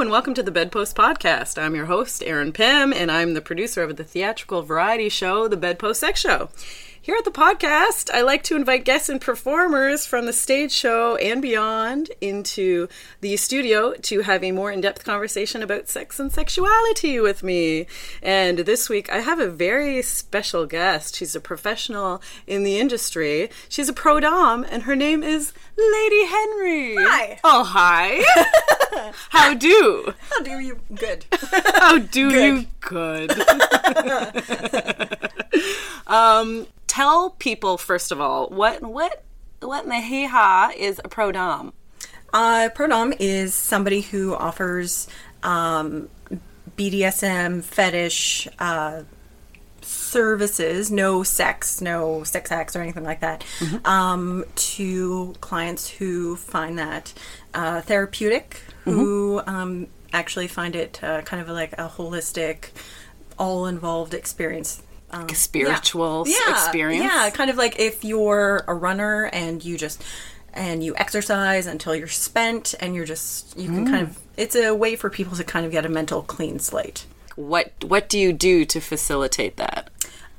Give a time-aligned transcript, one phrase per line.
[0.00, 1.60] And welcome to the Bedpost Podcast.
[1.60, 5.56] I'm your host, Erin Pym, and I'm the producer of the theatrical variety show, The
[5.56, 6.50] Bedpost Sex Show.
[7.08, 11.16] Here at the podcast, I like to invite guests and performers from the stage show
[11.16, 12.86] and beyond into
[13.22, 17.86] the studio to have a more in depth conversation about sex and sexuality with me.
[18.22, 21.16] And this week, I have a very special guest.
[21.16, 26.26] She's a professional in the industry, she's a pro Dom, and her name is Lady
[26.26, 26.96] Henry.
[26.98, 27.40] Hi.
[27.42, 28.22] Oh, hi.
[29.30, 30.12] How do?
[30.28, 30.78] How do you?
[30.94, 31.24] Good.
[31.32, 33.30] How do you good?
[36.06, 36.66] um,
[36.98, 39.22] tell people first of all what what
[39.60, 41.72] what in the hee ha is a pro dom.
[42.32, 45.08] Uh, Prodom is somebody who offers
[45.42, 46.10] um,
[46.76, 49.02] BDSM fetish uh,
[49.80, 53.44] services, no sex, no sex acts or anything like that,
[53.86, 57.14] um, to clients who find that
[57.54, 62.70] uh, therapeutic, who um, actually find it uh, kind of like a holistic,
[63.38, 64.82] all involved experience.
[65.10, 67.04] Um, Spiritual s- experience.
[67.04, 70.02] Yeah, kind of like if you're a runner and you just
[70.52, 74.74] and you exercise until you're spent and you're just you can kind of it's a
[74.74, 77.06] way for people to kind of get a mental clean slate.
[77.36, 79.90] What what do you do to facilitate that?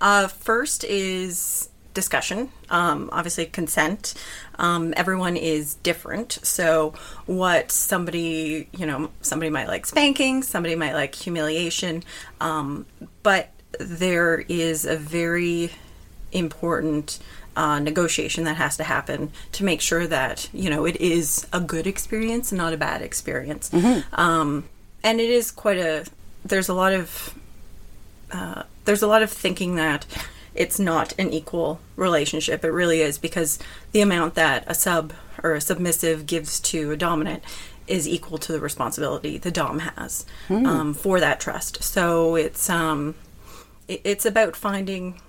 [0.02, 2.50] Uh, first is discussion.
[2.70, 4.14] Um, obviously, consent.
[4.58, 6.40] Um, everyone is different.
[6.44, 6.94] So,
[7.26, 12.04] what somebody, you know, somebody might like spanking, somebody might like humiliation.
[12.40, 12.86] Um,
[13.24, 13.50] but
[13.80, 15.72] there is a very
[16.32, 17.20] important
[17.56, 21.60] uh, negotiation that has to happen to make sure that, you know, it is a
[21.60, 23.72] good experience and not a bad experience.
[24.14, 24.66] Um,
[25.04, 26.06] and it is quite a,
[26.46, 27.36] there's a lot of
[28.32, 30.06] uh, there's a lot of thinking that
[30.54, 32.64] it's not an equal relationship.
[32.64, 33.60] It really is because
[33.92, 35.14] the amount that a sub
[35.44, 37.44] or a submissive gives to a dominant
[37.88, 41.82] is equal to the responsibility the dom has um, for that trust.
[41.82, 43.16] So it's um,
[43.90, 45.20] it's about finding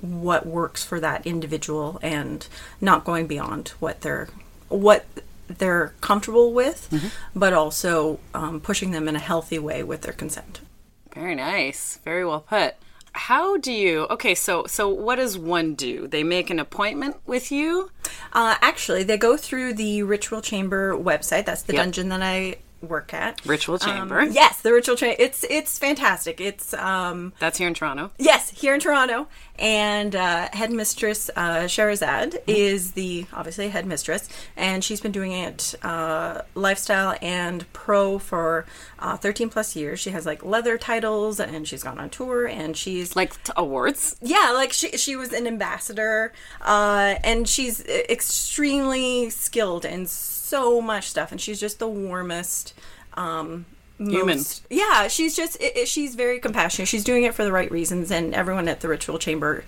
[0.00, 2.46] what works for that individual and
[2.80, 4.28] not going beyond what they're
[4.68, 5.04] what
[5.48, 6.88] they're comfortable with,
[7.34, 10.60] but also um, pushing them in a healthy way with their consent.
[11.12, 11.98] Very nice.
[12.04, 12.76] Very well put.
[13.12, 16.06] How do you Okay, so so what does one do?
[16.06, 17.90] They make an appointment with you?
[18.32, 21.44] Uh, actually, they go through the Ritual Chamber website.
[21.46, 21.82] That's the Yep.
[21.82, 23.44] dungeon that I work at.
[23.46, 24.20] Ritual Chamber.
[24.20, 25.16] Um, yes, the Ritual Chamber.
[25.18, 26.40] It's it's fantastic.
[26.40, 28.10] It's um That's here in Toronto.
[28.18, 35.00] yes here in Toronto, and uh, headmistress uh, Sherazad is the obviously headmistress, and she's
[35.00, 38.64] been doing it uh, lifestyle and pro for
[38.98, 40.00] uh, 13 plus years.
[40.00, 44.16] She has like leather titles, and she's gone on tour, and she's Like t- awards?
[44.22, 46.32] yeah like she she was an ambassador
[46.62, 50.08] uh and she's extremely skilled and.
[50.08, 50.39] so
[50.80, 52.74] much stuff and she's just the warmest
[53.14, 53.64] um
[53.98, 54.38] Human.
[54.70, 58.10] yeah she's just i i- she's very compassionate she's doing it for the right reasons
[58.10, 59.62] and everyone at the ritual chamber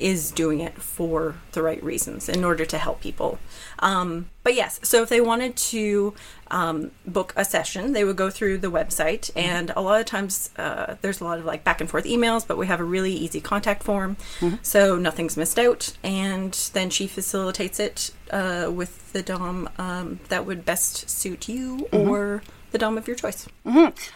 [0.00, 3.38] is doing it for the right reasons in order to help people.
[3.78, 6.14] Um, but yes so if they wanted to
[6.50, 9.30] um, book a session they would go through the website.
[9.36, 12.46] And a lot of times uh, there's a lot of like back and forth emails
[12.46, 14.16] but we have a really easy contact form.
[14.62, 15.96] So nothing's missed out.
[16.02, 21.88] And then she facilitates it uh, with the dom um, that would best suit you
[21.92, 23.46] or the dom of your choice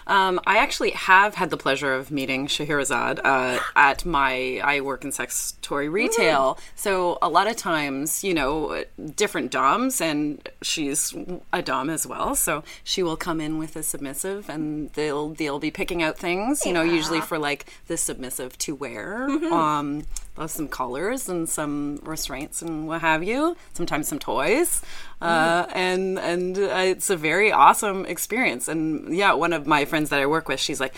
[0.07, 4.61] Um, I actually have had the pleasure of meeting Shahrazad uh, at my.
[4.65, 8.85] I work in sex toy retail, so a lot of times, you know,
[9.15, 11.15] different doms, and she's
[11.53, 12.35] a dom as well.
[12.35, 16.65] So she will come in with a submissive, and they'll they'll be picking out things,
[16.65, 19.29] you know, usually for like the submissive to wear.
[19.53, 20.05] Um,
[20.37, 23.57] uh, some colors and some restraints and what have you.
[23.73, 24.83] Sometimes some toys,
[25.21, 28.69] uh, and and uh, it's a very awesome experience.
[28.69, 30.95] And yeah, one of my friends that I work with, she's like,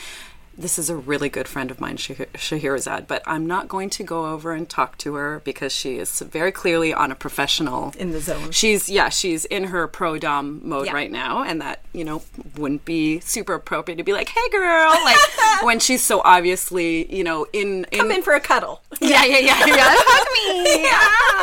[0.58, 4.02] this is a really good friend of mine, Shah- Shahirazad, but I'm not going to
[4.04, 7.92] go over and talk to her because she is very clearly on a professional.
[7.98, 8.50] In the zone.
[8.52, 10.92] She's yeah, she's in her pro dom mode Yeah.
[10.92, 12.22] right now, and that you know
[12.56, 15.16] wouldn't be super appropriate to be like, "Hey, girl," like
[15.62, 18.82] when she's so obviously you know in in, Come in for a cuddle.
[19.00, 19.76] yeah yeah yeah yeah.
[19.98, 20.86] Hug me.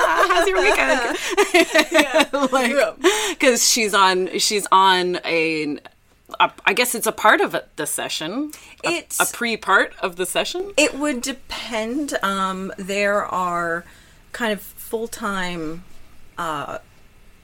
[0.06, 2.51] Ah, how's your weekend?
[2.51, 2.74] Like
[3.30, 5.77] because she's on she's on a,
[6.39, 8.51] a I guess it's a part of it, the session
[8.83, 12.18] a, It's- a pre part of the session It would depend.
[12.24, 13.85] Um, there are
[14.31, 15.83] kind of full time
[16.38, 16.80] uh,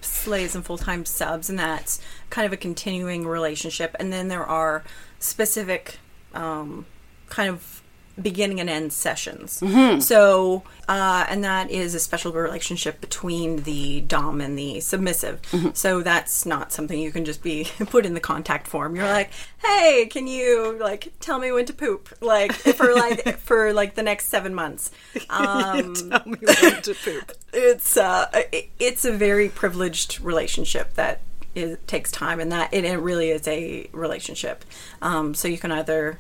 [0.02, 3.96] slaves and full time subs, and that's kind of a continuing relationship.
[4.00, 4.84] And then there are
[5.20, 6.00] specific
[6.34, 6.86] um,
[7.30, 7.79] kind of
[8.22, 9.62] beginning and end sessions.
[10.04, 15.40] So, uh, and that is a special relationship between the dom and the submissive.
[15.74, 18.96] So that's not something you can just be put in the contact form.
[18.96, 22.10] You're like, hey, can you like tell me when to poop?
[22.22, 24.92] Like for like for like the next seven months.
[25.30, 31.20] Um, tell me when to poop it's uh, it- it's a very privileged relationship that
[31.56, 34.64] is, takes time, and that it, it really is a relationship.
[35.02, 36.20] Um, so you can either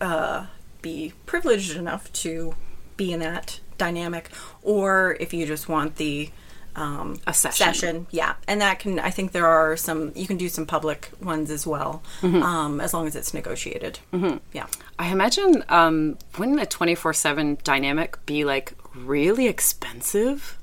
[0.00, 0.46] uh,
[0.82, 2.54] be privileged enough to
[2.96, 4.30] be in that dynamic,
[4.62, 6.30] or if you just want the
[6.74, 8.06] um, A session.
[8.10, 8.98] yeah, and that can.
[8.98, 10.12] I think there are some.
[10.14, 13.98] You can do some public ones as well, um, as long as it's negotiated.
[14.12, 14.38] Mm-hmm.
[14.52, 14.66] Yeah.
[14.98, 20.58] I imagine um, wouldn't a twenty four seven dynamic be like really expensive?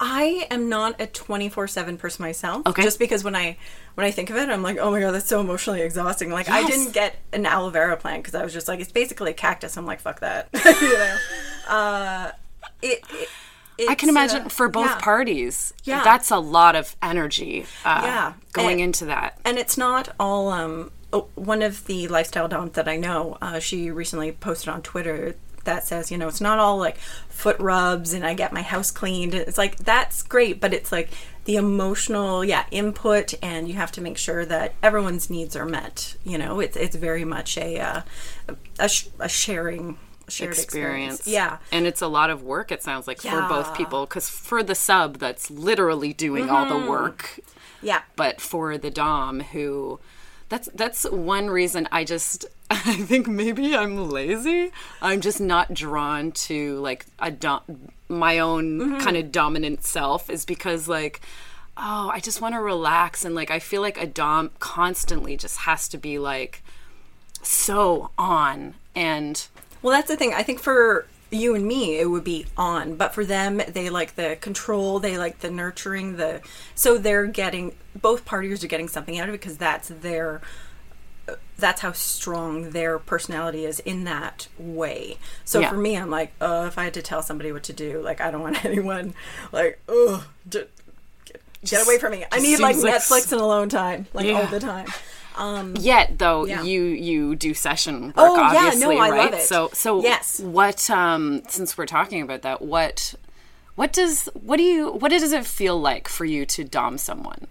[0.00, 2.66] I am not a 24/7 person myself.
[2.66, 2.82] Okay.
[2.82, 3.56] Just because when I
[3.94, 6.48] when I think of it, I'm like, "Oh my god, that's so emotionally exhausting." Like
[6.48, 9.34] I didn't get an aloe vera plant because I was just like, it's basically a
[9.34, 9.76] cactus.
[9.76, 10.48] I'm like, "Fuck that."
[10.80, 11.16] you know.
[11.68, 12.32] Uh
[12.82, 13.02] it,
[13.76, 14.98] it I can imagine uh, for both yeah.
[15.00, 15.72] parties.
[15.84, 16.02] Yeah.
[16.04, 17.66] that's a lot of energy.
[17.84, 18.32] Uh, Yeah.
[18.52, 19.38] going And- into that.
[19.44, 20.48] And it's not all.
[20.50, 24.82] Um, oh, one of the lifestyle doms that I know, uh, she recently posted on
[24.82, 25.34] Twitter
[25.68, 26.98] that says, you know, it's not all like
[27.28, 29.34] foot rubs and I get my house cleaned.
[29.34, 31.10] It's like that's great, but it's like
[31.44, 36.16] the emotional, yeah, input, and you have to make sure that everyone's needs are met.
[36.24, 38.00] You know, it's it's very much a uh,
[38.78, 39.98] a, sh- a sharing.
[40.30, 41.20] Shared experience.
[41.20, 41.26] experience.
[41.26, 41.56] Yeah.
[41.72, 44.04] And it's a lot of work, it sounds like, for both people.
[44.04, 46.84] Because for the sub, that's literally doing all Mm-hmm.
[46.84, 47.40] the work.
[47.80, 48.02] Yeah.
[48.14, 50.00] But for the Dom, who.
[50.50, 54.70] That's that's one reason I just I think maybe I'm lazy.
[55.00, 57.62] I'm just not drawn to like a dom,
[58.08, 58.98] my own Mm-hmm.
[59.00, 61.20] kind of dominant self is because like
[61.76, 65.58] oh I just want to relax and like I feel like a dom constantly just
[65.60, 66.62] has to be like
[67.42, 69.46] so on and
[69.82, 70.34] Well, that's the thing.
[70.34, 74.16] I think for you and me, it would be on, but for them, they like
[74.16, 76.40] the control, they like the nurturing, the
[76.74, 80.40] so they're getting both parties are getting something out of it because that's their
[81.58, 85.18] that's how strong their personality is in that way.
[85.44, 85.70] So Yeah.
[85.70, 88.20] for me, I'm like, uh, if I had to tell somebody what to do, like
[88.20, 89.14] I don't want anyone
[89.52, 90.70] like, oh, get,
[91.64, 92.24] get away from me.
[92.30, 94.40] I need like Netflix and alone time, like Yeah.
[94.40, 94.86] all the time.
[95.36, 96.62] Um, Yet, though, Yeah.
[96.64, 99.30] you you do session work, Oh, yeah, obviously, no, I right?
[99.32, 99.42] love it.
[99.46, 100.40] So, so Yes.
[100.40, 100.88] What?
[100.90, 103.14] Um, since we're talking about that, what
[103.76, 107.46] what does what do you what does it feel like for you to dom someone?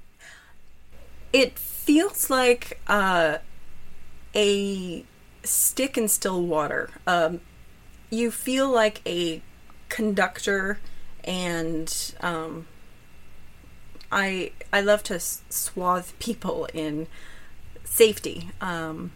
[1.33, 3.37] it feels like uh,
[4.35, 5.03] a
[5.43, 6.89] stick in still water.
[7.05, 7.41] Um,
[8.09, 9.41] you feel like a
[9.89, 10.79] conductor,
[11.23, 12.67] and um,
[14.11, 17.07] I I love to swathe people in
[17.83, 18.51] safety.
[18.61, 19.11] Um,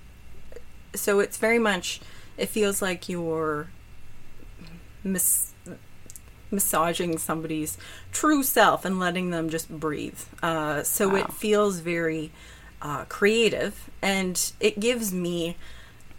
[0.95, 2.01] so it's very much.
[2.37, 3.69] It feels like you're
[5.03, 5.53] mis-
[6.49, 7.77] massaging somebody's
[8.11, 10.19] true self and letting them just breathe.
[10.43, 12.31] Uh, so it feels very
[12.81, 15.57] uh, creative, and it gives me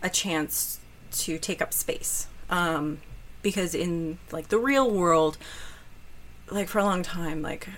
[0.02, 0.80] a chance
[1.12, 2.26] to take up space.
[2.50, 2.98] Um,
[3.42, 5.36] because in like the real world,
[6.50, 7.68] like for a long time, like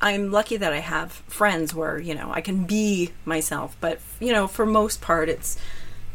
[0.00, 4.32] I'm lucky that I have friends where you know I can be myself, but you
[4.32, 5.58] know for most part it's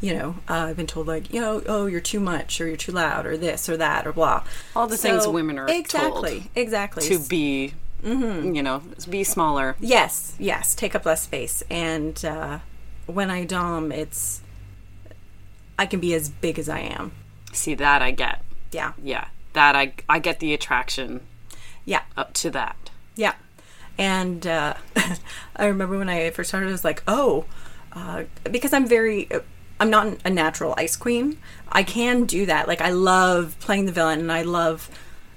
[0.02, 2.78] you know uh, I've been told like you know oh you're too much or you're
[2.78, 4.44] too loud or this or that or blah.
[4.76, 7.74] All the things women are exactly told exactly To be,
[8.04, 8.54] Mm-hmm.
[8.56, 9.76] you know, be smaller.
[9.80, 11.64] Yes, yes, take up less space.
[11.70, 12.60] And uh,
[13.08, 14.42] when I dom, it's
[15.80, 17.12] I can be as big as I am.
[17.54, 18.44] See that I get.
[18.72, 21.22] Yeah, Yeah, that I I get the attraction
[21.86, 22.92] yeah, up to that.
[23.16, 23.34] yeah.
[23.98, 24.76] And uh,
[25.56, 27.46] I remember when I first started, I was like, oh,
[27.94, 29.28] uh, because I'm very.
[29.80, 31.38] I'm not a natural ice queen.
[31.72, 32.68] I can do that.
[32.68, 34.90] Like I love playing the villain, and I love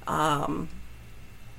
[0.07, 0.69] um,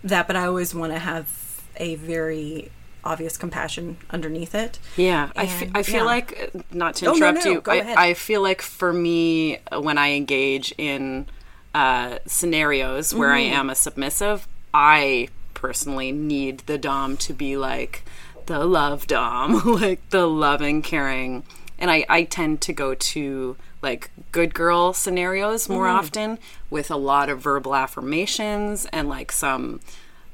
[0.03, 0.27] that.
[0.27, 2.71] But I always want to have a very
[3.03, 4.77] obvious compassion underneath it.
[4.95, 6.03] Yeah, I And- I feel yeah.
[6.03, 7.61] like uh, not to Oh, no, interrupt no, you.
[7.61, 7.97] go I, ahead.
[7.97, 11.25] I feel like for me, uh, when I engage in
[11.73, 13.53] uh, scenarios where Mm-hmm.
[13.53, 18.03] I am a submissive, I personally need the dom to be like
[18.45, 21.43] the love dom, like the loving, caring,
[21.79, 25.97] and I I tend to go to like good girl scenarios more Mm-hmm.
[25.99, 29.79] often with a lot of verbal affirmations and like some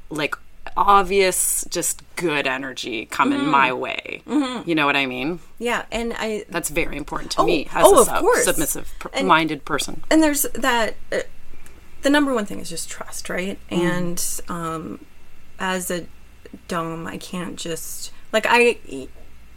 [0.10, 0.36] like
[0.76, 3.50] obvious just good energy coming Mm-hmm.
[3.52, 4.22] my way
[4.66, 7.98] you know what i mean Yeah, and I that's very important to me as oh,
[7.98, 8.44] a of sub- course.
[8.44, 11.20] submissive pr- And- minded person and there's that uh,
[12.02, 13.80] the number one thing is just trust right Mm.
[13.80, 15.06] and um
[15.60, 16.06] as a
[16.68, 18.78] dome i can't just like i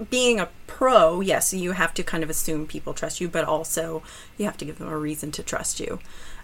[0.08, 4.02] being a pro yes you have to kind of assume people trust you but also
[4.38, 5.98] you have to give them a reason to trust you.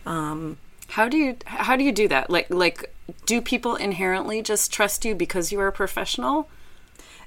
[0.04, 0.58] Um
[0.90, 2.30] how do you how do you do that?
[2.30, 2.94] Like like
[3.24, 6.48] do people inherently just trust you because you are a professional?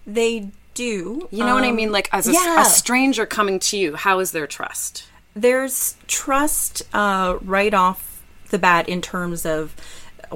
[0.05, 1.27] They do.
[1.31, 2.61] You know what i um, mean like as a, yeah.
[2.61, 5.05] a stranger coming to you how is their trust?
[5.35, 9.75] There's trust uh, right off the bat in terms of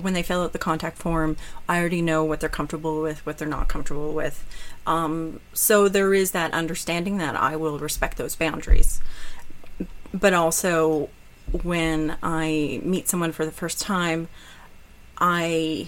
[0.01, 3.37] when they fill out the contact form i already know what they're comfortable with what
[3.37, 4.45] they're not comfortable with.
[4.85, 9.01] Um, so there is that understanding that i will respect those boundaries.
[10.13, 11.09] But also
[11.51, 14.27] when i meet someone for the first time
[15.19, 15.87] i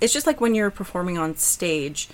[0.00, 2.08] it's just like when you're performing on stage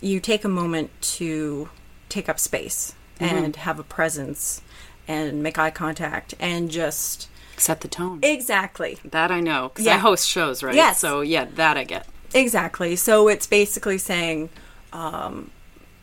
[0.00, 1.68] you take a moment to
[2.08, 4.62] take up space and have a presence
[5.06, 7.28] and make eye contact and just
[7.60, 8.20] set the tone.
[8.22, 8.98] Exactly.
[9.04, 10.74] That i know because i host shows right?
[10.74, 10.98] Yes.
[11.00, 12.06] so yeah that i get.
[12.34, 12.94] Exactly.
[12.96, 14.50] So it's basically saying
[14.92, 15.50] um,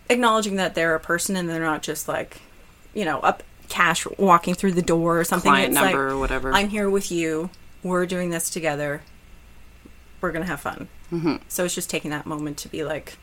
[0.09, 2.41] acknowledging that they're a person and they're not just like
[2.93, 5.49] you know up cash walking through the door or something.
[5.51, 6.51] Client It's number like, or whatever.
[6.53, 7.49] i'm here with you.
[7.83, 9.01] We're doing this together.
[10.21, 10.87] We're gonna have fun.
[11.11, 11.35] Mm-hmm.
[11.47, 13.17] so it's just taking that moment to be like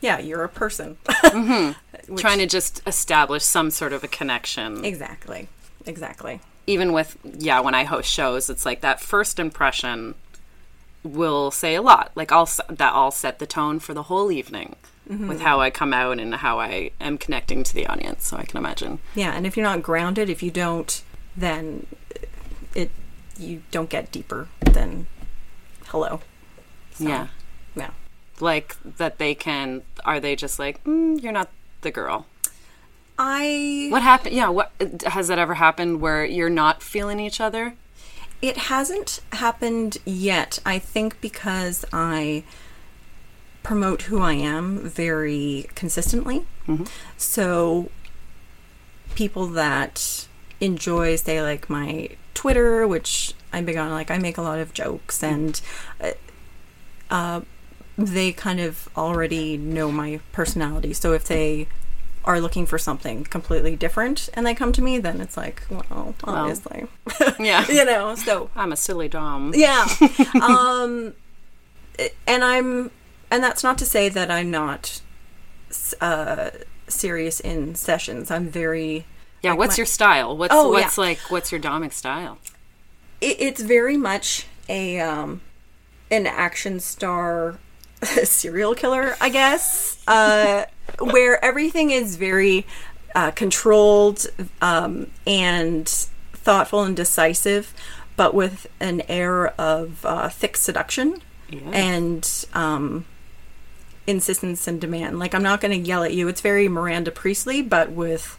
[0.00, 0.96] yeah you're a person.
[2.08, 4.84] Which- trying to just establish some sort of a connection.
[4.84, 5.48] Exactly.
[5.86, 10.14] Exactly even with yeah when i host shows it's like that first impression
[11.02, 12.10] will say a lot.
[12.14, 15.92] Like i'll that i'll set the tone for the whole evening with how i come
[15.92, 18.98] out and how i am connecting to the audience so i can imagine.
[19.14, 21.02] Yeah, and if you're not grounded, if you don't,
[21.36, 21.86] then
[22.74, 22.90] it
[23.38, 25.06] you don't get deeper than
[25.88, 26.20] hello.
[26.94, 27.26] So, yeah.
[27.76, 27.90] Yeah.
[28.40, 31.50] like that they can are they just like mm, you're not
[31.82, 32.24] the girl
[33.18, 34.72] I what happened yeah what
[35.06, 37.74] has that ever happened where you're not feeling each other
[38.44, 40.58] it hasn't happened yet.
[40.66, 42.44] I think because I
[43.62, 46.44] promote who I am very consistently.
[47.16, 47.90] So
[49.14, 50.28] people that
[50.60, 54.74] enjoy say like my Twitter, which I'm big on like I make a lot of
[54.74, 55.58] jokes and
[55.98, 56.10] uh,
[57.08, 57.40] uh,
[57.96, 60.92] they kind of already know my personality.
[60.92, 61.66] So if they
[62.24, 66.14] are looking for something completely different and they come to me, then it's like, well,
[66.24, 66.86] obviously.
[67.38, 69.86] yeah you know, so i'm a silly dom yeah.
[70.42, 71.14] um,
[72.26, 72.90] and I'm,
[73.30, 75.00] and that's not to say that I'm not
[76.00, 76.50] uh,
[76.88, 78.30] serious in sessions.
[78.30, 79.06] I'm very.
[79.42, 81.04] yeah like what's my- your style what's Oh, what's yeah.
[81.04, 82.38] like what's your domic style
[83.20, 85.40] It, it's very much a um,
[86.10, 87.58] an action star
[88.24, 90.64] serial killer, I guess, uh,
[90.98, 92.66] where everything is very
[93.14, 94.26] uh, controlled
[94.60, 97.74] um, and thoughtful and decisive,
[98.16, 101.22] but with an air of uh, thick seduction
[101.72, 103.04] and um,
[104.06, 105.18] insistence and demand.
[105.18, 106.28] Like I'm not going to yell at you.
[106.28, 108.38] It's very Miranda Priestley, but with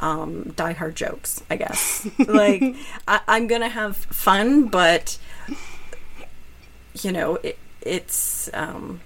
[0.00, 2.06] um, diehard jokes, I guess.
[2.18, 2.76] like
[3.08, 5.18] I, I'm going to have fun, but
[7.02, 9.00] you know, it, it's um,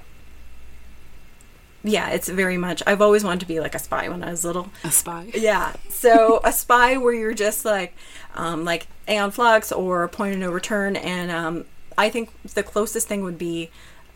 [1.82, 2.82] yeah, it's very much.
[2.87, 4.70] I've always wanted to be like a spy when I was little.
[4.84, 5.72] a spy Yeah.
[5.88, 7.94] So a spy where you're just like,
[8.34, 11.64] um, like Aeon Flux or Point of No Return, and um,
[11.96, 13.70] I think the closest thing would be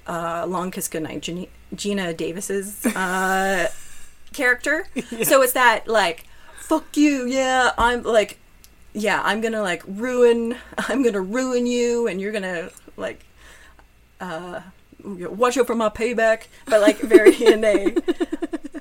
[0.06, 3.68] uh, Long Kiss Goodnight, Gina, Geena Davis's uh,
[4.32, 4.86] character.
[5.22, 6.24] So it's that like,
[6.56, 8.38] fuck you, yeah, I'm like,
[8.92, 13.24] yeah, I'm gonna like ruin, I'm gonna ruin you, and you're gonna like,
[14.20, 14.60] uh,
[15.04, 17.94] watch out for my payback, but like very in a,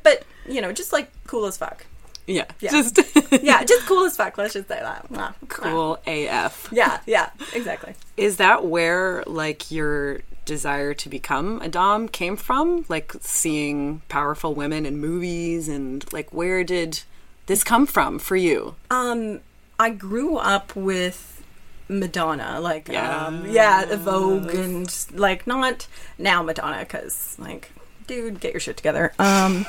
[0.04, 1.86] but you know, just like cool as fuck.
[2.28, 2.72] yeah, Yeah.
[2.72, 3.00] just
[3.44, 4.38] Yeah, just cool as fuck.
[4.38, 5.36] Let's just say that.
[5.50, 7.94] Cool af Yeah, yeah, exactly.
[8.18, 12.86] Is that where like your desire to become a dom came from?
[12.90, 17.02] Like seeing powerful women in movies and like where did
[17.48, 18.76] this come from for you?
[18.90, 19.42] Um,
[19.80, 21.43] I grew up with
[21.88, 23.26] Madonna, like Yeah.
[23.26, 25.88] um, yeah, Vogue, and like not
[26.18, 27.72] now Madonna because like
[28.08, 29.14] dude, get your shit together.
[29.20, 29.66] Um,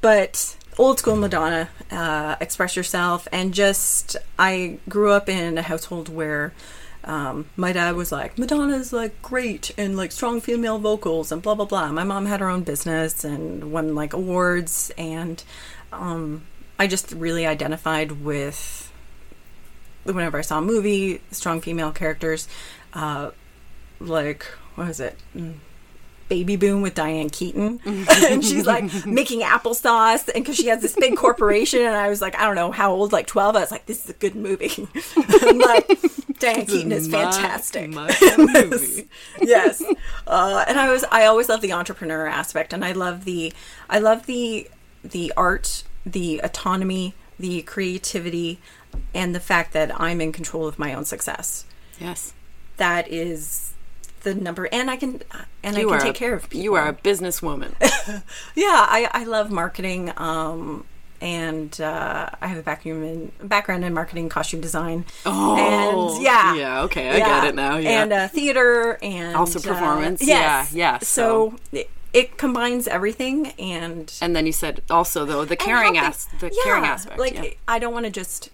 [0.00, 6.08] but old school Madonna, uh, express yourself, and just I grew up in a household
[6.08, 6.52] where.
[7.04, 11.54] Um, my dad was like, Madonna's like great and like strong female vocals and blah
[11.54, 11.92] blah blah.
[11.92, 15.40] My mom had her own business and won like awards, and
[15.92, 16.42] um,
[16.80, 18.85] I just really identified with
[20.06, 22.48] whenever I saw a movie, strong female characters,
[22.94, 23.30] uh,
[24.00, 24.44] like
[24.74, 25.16] what was it?
[25.36, 25.54] Mm,
[26.28, 30.94] Baby Boom with Diane Keaton, and she's like making applesauce, and because she has this
[30.96, 33.54] big corporation, and I was like, I don't know how old, like twelve.
[33.56, 34.88] I was like, this is a good movie.
[35.56, 35.88] Like,
[36.38, 37.90] Diane Keaton is my- fantastic.
[37.90, 39.08] my movie.
[39.40, 39.82] yes,
[40.26, 43.52] uh, and I was I always love the entrepreneur aspect, and I love the
[43.88, 44.68] I love the
[45.04, 48.58] the art, the autonomy, the creativity,
[49.14, 51.64] and the fact that I'm in control of my own success.
[51.98, 52.32] Yes.
[52.76, 53.72] That is
[54.22, 55.22] the number, and I can
[55.62, 56.60] and You I can a- take care of people.
[56.60, 57.74] You are a businesswoman.
[58.54, 60.12] Yeah, I, I love marketing.
[60.16, 60.84] Um,
[61.20, 65.06] and uh, I have a background in background in marketing, costume design.
[65.24, 65.56] Oh,
[66.14, 68.02] and yeah, yeah, okay, I get it now, yeah.
[68.02, 70.72] and uh, theater and Also uh, performance, yes.
[70.74, 75.56] yeah, yeah, So, it, it combines everything, and and then you said also though the
[75.56, 77.18] caring as the yeah, caring aspect.
[77.18, 77.50] Like yeah.
[77.66, 78.50] I don't want to just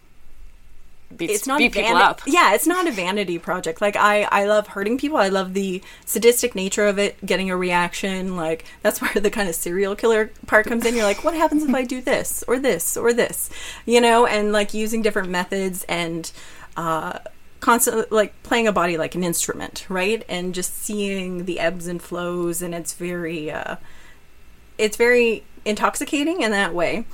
[1.17, 2.21] Beat, it's not beat a people up.
[2.27, 3.81] Yeah, it's not a vanity project.
[3.81, 5.19] Like I, I love hurting people.
[5.19, 8.37] I love the sadistic nature of it, getting a reaction.
[8.37, 10.95] Like that's where the kind of serial killer part comes in.
[10.95, 13.51] You're like, what happens if I do this or this or this,
[13.87, 14.27] you know?
[14.27, 16.31] And like using different methods and
[16.77, 17.19] uh,
[17.61, 20.25] constantly like playing a body like an instrument, right?
[20.29, 23.77] And just seeing the ebbs and flows, and it's very, uh,
[24.79, 27.07] it's very intoxicating in that way.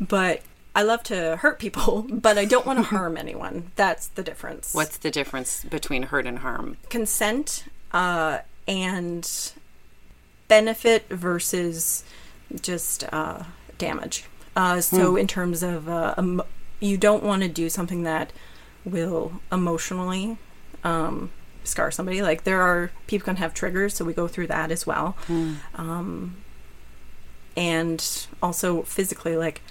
[0.00, 0.42] But
[0.74, 3.72] I love to hurt people, but I don't want to harm anyone.
[3.76, 4.74] That's the difference.
[4.74, 6.76] What's the difference between hurt and harm?
[6.90, 9.52] consent uh, and
[10.48, 12.04] benefit versus
[12.60, 13.44] just uh,
[13.78, 14.24] damage?
[14.56, 16.40] Uh, so, in terms of uh, um,
[16.78, 18.32] you don't want to do something that
[18.84, 20.38] will emotionally
[20.84, 21.30] um,
[21.64, 22.22] scar somebody.
[22.22, 25.16] Like there are people can have triggers, so we go through that as well.
[25.74, 26.36] Um,
[27.56, 29.62] and also physically, like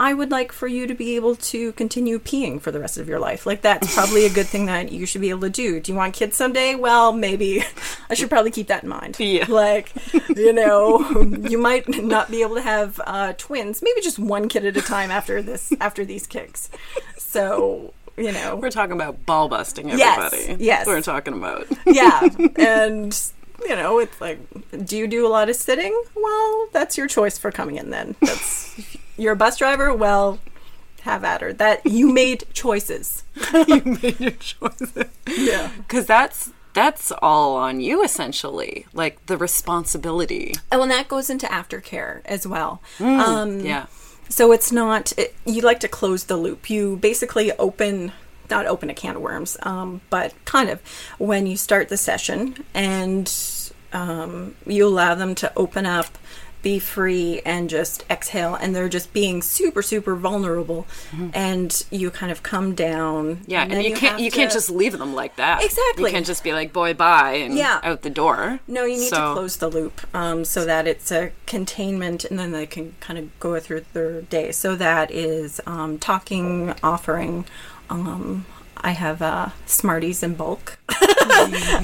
[0.00, 3.06] I would like for you to be able to continue peeing for the rest of
[3.06, 3.44] your life.
[3.44, 5.78] Like that's probably a good thing that you should be able to do.
[5.78, 6.74] Do you want kids someday?
[6.74, 7.62] Well, maybe
[8.08, 9.16] I should probably keep that in mind.
[9.20, 9.44] Yeah.
[9.46, 9.92] Like,
[10.34, 11.10] you know,
[11.48, 13.82] you might not be able to have uh, twins.
[13.82, 16.70] Maybe just one kid at a time after this after these kicks.
[17.18, 20.64] So you know, We're talking about ball busting, Yes, everybody.
[20.64, 20.86] yes.
[20.86, 21.66] We're talking about.
[21.86, 22.20] yeah
[22.56, 23.18] and
[23.68, 24.38] you know it's like
[24.84, 26.00] do you do a lot of sitting?
[26.14, 28.16] Well that's your choice for coming in then.
[28.22, 28.74] That's
[29.16, 29.92] you're a bus driver?
[29.94, 30.38] Well
[31.02, 31.52] have at her.
[31.52, 33.24] That you made choices.
[33.66, 35.04] You made your choices.
[35.26, 35.70] yeah.
[35.78, 40.54] Because that's that's all on you essentially, like the responsibility.
[40.70, 42.80] oh and that goes into aftercare as well.
[43.00, 43.86] Um Yeah.
[44.28, 46.70] so it's not it, you like to close the loop.
[46.70, 48.12] You basically open
[48.50, 50.80] not open a can of worms um, but kind of
[51.18, 53.32] when you start the session and
[53.92, 56.06] um, you allow them to open up
[56.62, 60.86] be free and just exhale and they're just being super super vulnerable
[61.32, 63.50] and you kind of come down Mm-hmm.
[63.50, 65.64] Yeah, and, then you can't have you can't just leave them like that.
[65.64, 66.10] Exactly.
[66.10, 67.80] You can't just be like boy bye and Yeah.
[67.82, 68.60] out the door.
[68.68, 72.38] No, you need So- to close the loop um, so that it's a containment and
[72.38, 74.52] then they can kind of go through their day.
[74.52, 77.46] So that is um, talking, offering.
[77.90, 80.78] Um, I have uh, Smarties in bulk,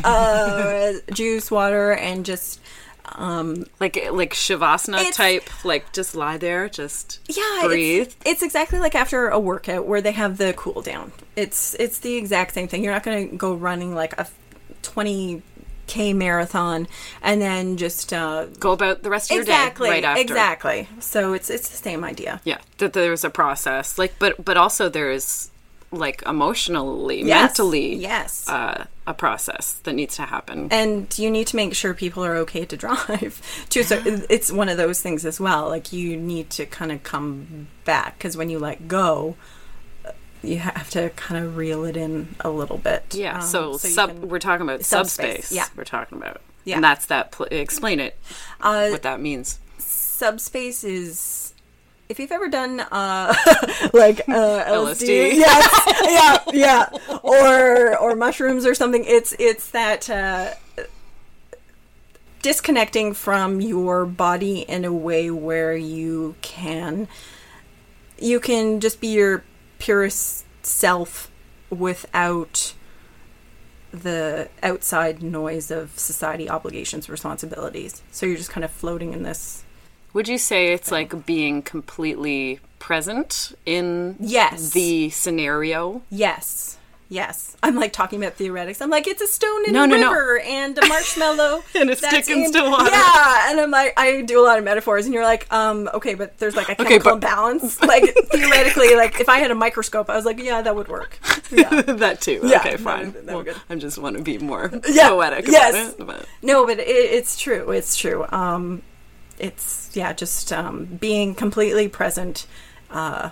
[0.04, 2.60] uh, juice, water, and just
[3.18, 8.08] like like shavasana type, like just lie there, just yeah, breathe.
[8.08, 11.12] It's, it's exactly like after a workout where they have the cool down.
[11.34, 12.84] It's it's the exact same thing.
[12.84, 14.26] You're not going to go running like a
[14.82, 15.42] 20
[15.86, 16.88] k marathon
[17.22, 20.22] and then just uh, Go about the rest of exactly your day right after.
[20.22, 20.88] exactly.
[21.00, 22.40] So it's it's the same idea.
[22.44, 25.50] Yeah, that there's a process, like, but but also there's
[25.92, 28.48] like emotionally, Yes, mentally, yes.
[28.48, 30.68] uh, a process that needs to happen.
[30.72, 34.68] and you need to make sure people are okay to drive too so it's one
[34.68, 38.50] of those things as well like you need to kind of come back because when
[38.50, 39.36] you let go
[40.42, 43.78] you have to kind of reel it in a little bit yeah, Um, so, you
[43.78, 45.52] sub, we're talking about Subspace, subspace.
[45.52, 45.66] yeah.
[45.76, 46.40] we're talking about.
[46.64, 46.76] Yeah.
[46.76, 47.30] and that's that.
[47.32, 48.18] Pl- explain it.
[48.60, 49.60] uh, what that means.
[49.78, 51.54] subspace is
[52.08, 53.34] if you've ever done uh
[53.92, 55.34] like uh LSD, LSD.
[55.34, 60.50] yes yeah yeah or or mushrooms or something it's it's that uh
[62.42, 67.08] disconnecting from your body in a way where you can
[68.18, 69.42] you can just be your
[69.78, 71.30] purest self
[71.70, 72.72] without
[73.90, 79.64] the outside noise of society obligations responsibilities so you're just kind of floating in this
[80.16, 84.70] Would you say it's like being completely present in Yes.
[84.70, 86.00] the scenario?
[86.10, 89.86] yes yes i'm like talking about theoretics i'm like it's a stone in No, a
[89.86, 90.10] no, no.
[90.10, 92.90] river and a marshmallow And a stick in still water.
[92.90, 96.14] yeah and i'm like i do a lot of metaphors and you're like um okay
[96.14, 98.02] but there's like a Okay, chemical but- imbalance like
[98.32, 101.20] theoretically like if i had a microscope i was like yeah that would work
[101.52, 102.40] yeah that too.
[102.42, 103.12] Yeah, okay, fine.
[103.12, 103.44] that Well.
[103.70, 105.94] I just want to be more Yeah, poetic yes.
[105.94, 106.06] about it.
[106.22, 107.70] But No, but it, it's true.
[107.70, 108.26] It's true.
[108.30, 108.82] Um,
[109.38, 112.46] it's yeah, just um, being completely present,
[112.90, 113.30] uh,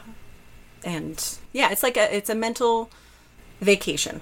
[0.85, 2.91] and yeah, it's like a it's a mental
[3.61, 4.21] vacation.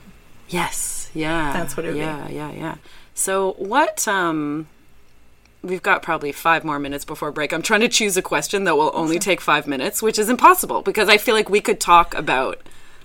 [0.49, 2.01] yes, yeah, That's what it would be.
[2.01, 2.77] Yeah, yeah, yeah.
[3.15, 4.07] So what?
[4.09, 4.69] Um,
[5.63, 7.53] we've got probably five more minutes before break.
[7.53, 10.83] I'm trying to choose a question that will only take five minutes, which is impossible
[10.83, 12.59] because I feel like we could talk about.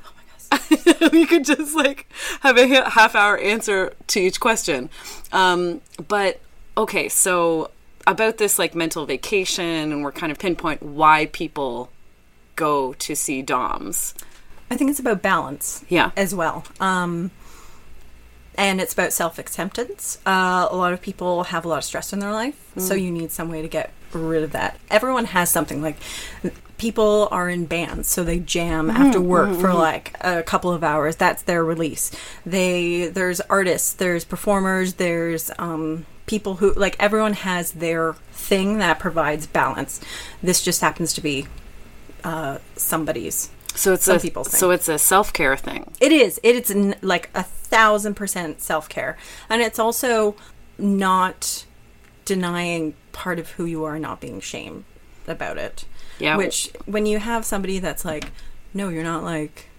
[0.06, 1.12] Oh my gosh.
[1.12, 2.12] we could just like
[2.42, 4.90] have a half hour answer to each question.
[5.32, 6.40] Um, but
[6.78, 7.72] okay, so
[8.08, 11.91] about this like mental vacation, and we're kind of pinpoint why people
[12.56, 14.15] go to see DOMs.
[14.72, 15.86] I think it's about balance.
[15.88, 16.12] Yeah.
[16.17, 16.65] as well.
[16.80, 17.30] Um,
[18.56, 20.17] and it's about self acceptance.
[20.26, 23.02] Uh, a lot of people have a lot of stress in their life, so Mm.
[23.04, 24.80] you need some way to get rid of that.
[24.89, 25.98] Everyone has something like
[26.78, 30.84] people are in bands, so they jam Mm-hmm, after work for like a couple of
[30.84, 31.15] hours.
[31.17, 32.10] That's their release.
[32.46, 39.00] They there's artists, there's performers, there's um, people who like everyone has their thing that
[39.00, 40.00] provides balance.
[40.44, 41.48] This just happens to be
[42.24, 43.50] uh, somebody's.
[43.74, 44.56] So it's Some a people think.
[44.60, 45.92] so it's a self care thing.
[46.00, 46.40] It is.
[46.44, 49.18] It's n- like a thousand percent self care,
[49.50, 50.36] and it's also
[50.78, 51.66] not
[52.26, 54.84] denying part of who you are, not being shamed
[55.28, 55.86] about it.
[56.20, 56.38] Yeah.
[56.38, 58.32] Which, when you have somebody that's like,
[58.74, 59.70] no, you're not like,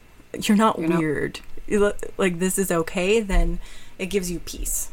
[0.42, 1.40] you're not not- weird.
[1.68, 3.58] Look- like this is okay, then
[3.98, 4.90] it gives you peace.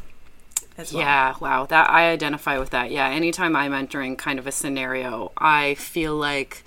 [0.78, 1.02] As well.
[1.02, 1.66] Yeah, wow.
[1.66, 2.90] That I identify with that.
[2.90, 6.64] Yeah, anytime I'm entering kind of a scenario, I feel like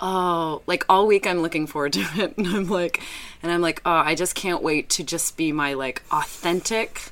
[0.00, 3.00] oh, like all week I'm looking forward to it and I'm like
[3.42, 7.10] and I'm like, "Oh, I just can't wait to just be my like authentic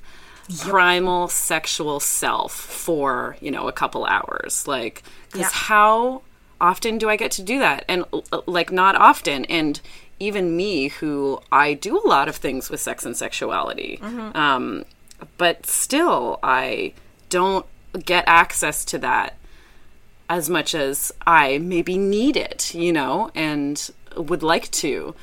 [0.60, 5.48] primal sexual self for, you know, a couple hours." Like cuz Yeah.
[5.52, 6.22] how
[6.60, 7.84] often do I get to do that?
[7.88, 9.80] And uh, like not often and
[10.18, 14.00] even me who I do a lot of things with sex and sexuality.
[14.34, 14.84] Um
[15.38, 16.94] but still I
[17.28, 17.66] don't
[18.04, 19.36] get access to that
[20.28, 25.14] as much as I maybe need it, you know, and would like to.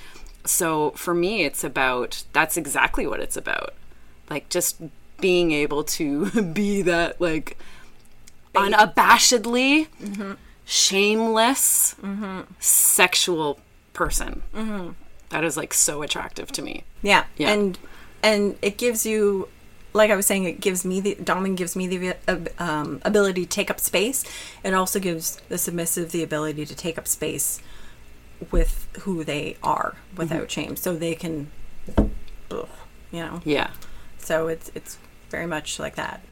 [0.46, 3.74] So for me, it's about that's exactly what it's about.
[4.30, 4.82] Like just
[5.20, 7.58] being able to be that, like,
[8.54, 10.34] unabashedly mm-hmm.
[10.66, 12.42] shameless mm-hmm.
[12.60, 13.60] sexual
[13.94, 14.44] person.
[14.54, 14.92] Mm-hmm.
[15.30, 16.84] That is like so attractive to me.
[17.02, 17.26] Yeah.
[17.38, 17.52] Yeah.
[17.52, 17.78] And
[18.24, 19.48] and it gives you
[19.94, 23.44] like I was saying it gives me the dominant gives me the uh, um, ability
[23.44, 24.24] to take up space.
[24.64, 27.60] It also gives the submissive the ability to take up space
[28.52, 30.62] with who they are without Mm-hmm.
[30.62, 31.52] shame so they can
[32.50, 32.66] you
[33.12, 33.42] know.
[33.44, 33.72] Yeah.
[34.18, 34.98] So it's it's
[35.30, 36.24] very much like that.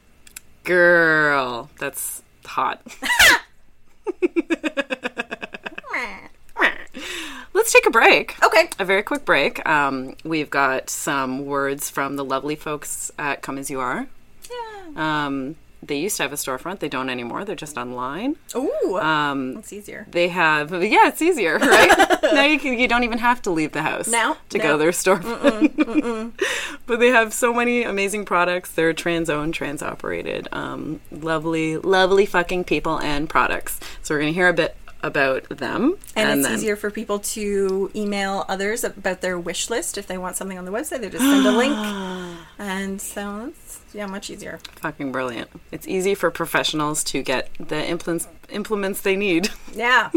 [0.64, 2.82] Girl, that's hot.
[8.00, 8.44] Let's take a break.
[8.44, 8.70] Okay.
[8.80, 9.68] A very quick break.
[9.68, 14.08] Um, we've got some words from the lovely folks at Come As You Are.
[14.50, 15.26] Yeah.
[15.26, 16.80] Um, they used to have a storefront.
[16.80, 17.46] They don't anymore.
[17.46, 18.36] They're just online.
[18.56, 18.98] Ooh.
[19.00, 20.08] Um, that's easier.
[20.10, 22.20] they have, yeah, it's easier, right?
[22.24, 24.64] now you, can, you don't even have to leave the house now to no.
[24.64, 26.34] go to their storefront.
[26.88, 28.72] but they have so many amazing products.
[28.72, 33.80] They're trans owned, trans operated, um, lovely, lovely fucking people and products.
[34.02, 35.98] So we're going to hear a bit about them.
[36.16, 40.18] And, it's then- easier for people to email others about their wish list if they
[40.18, 41.02] want something on the website.
[41.02, 41.76] They just send a link,
[42.60, 44.60] and so it's yeah, much easier.
[44.76, 45.50] Fucking brilliant.
[45.72, 50.10] It's easy for professionals to get the implements implements they need Yeah,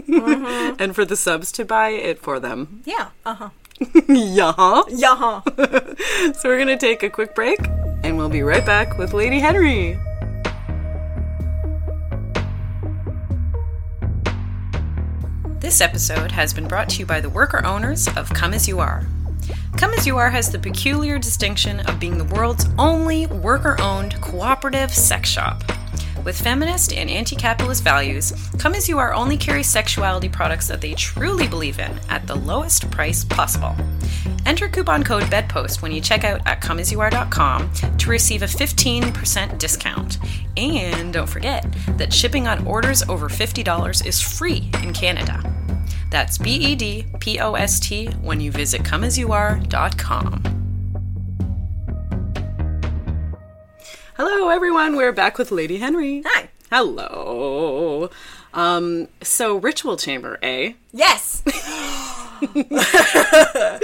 [0.78, 2.82] and for the subs to buy it for them.
[2.84, 3.50] yeah, uh huh,
[4.08, 4.82] yeah.
[4.88, 5.40] yeah.
[6.34, 7.58] So we're going to take a quick break
[8.04, 9.98] and we'll be right back with Lady Henry.
[15.60, 18.78] This episode has been brought to you by the worker owners of Come As You
[18.78, 19.04] Are.
[19.76, 24.18] Come As You Are has the peculiar distinction of being the world's only worker owned
[24.22, 25.62] cooperative sex shop.
[26.24, 30.80] With feminist and anti capitalist values, Come As You Are only carries sexuality products that
[30.80, 33.74] they truly believe in at the lowest price possible.
[34.44, 40.18] Enter coupon code BEDPOST when you check out at comeasyouare.com to receive a 15% discount.
[40.56, 45.42] And don't forget that shipping on orders over $50 is free in Canada.
[46.10, 50.59] That's B E D P O S T when you visit comeasyouare.com.
[54.22, 54.96] Hello, everyone.
[54.96, 56.22] We're back with Lady Henry.
[56.26, 56.50] Hi.
[56.70, 58.10] Hello.
[58.52, 60.74] Um, so ritual chamber, eh?
[60.92, 61.42] Yes.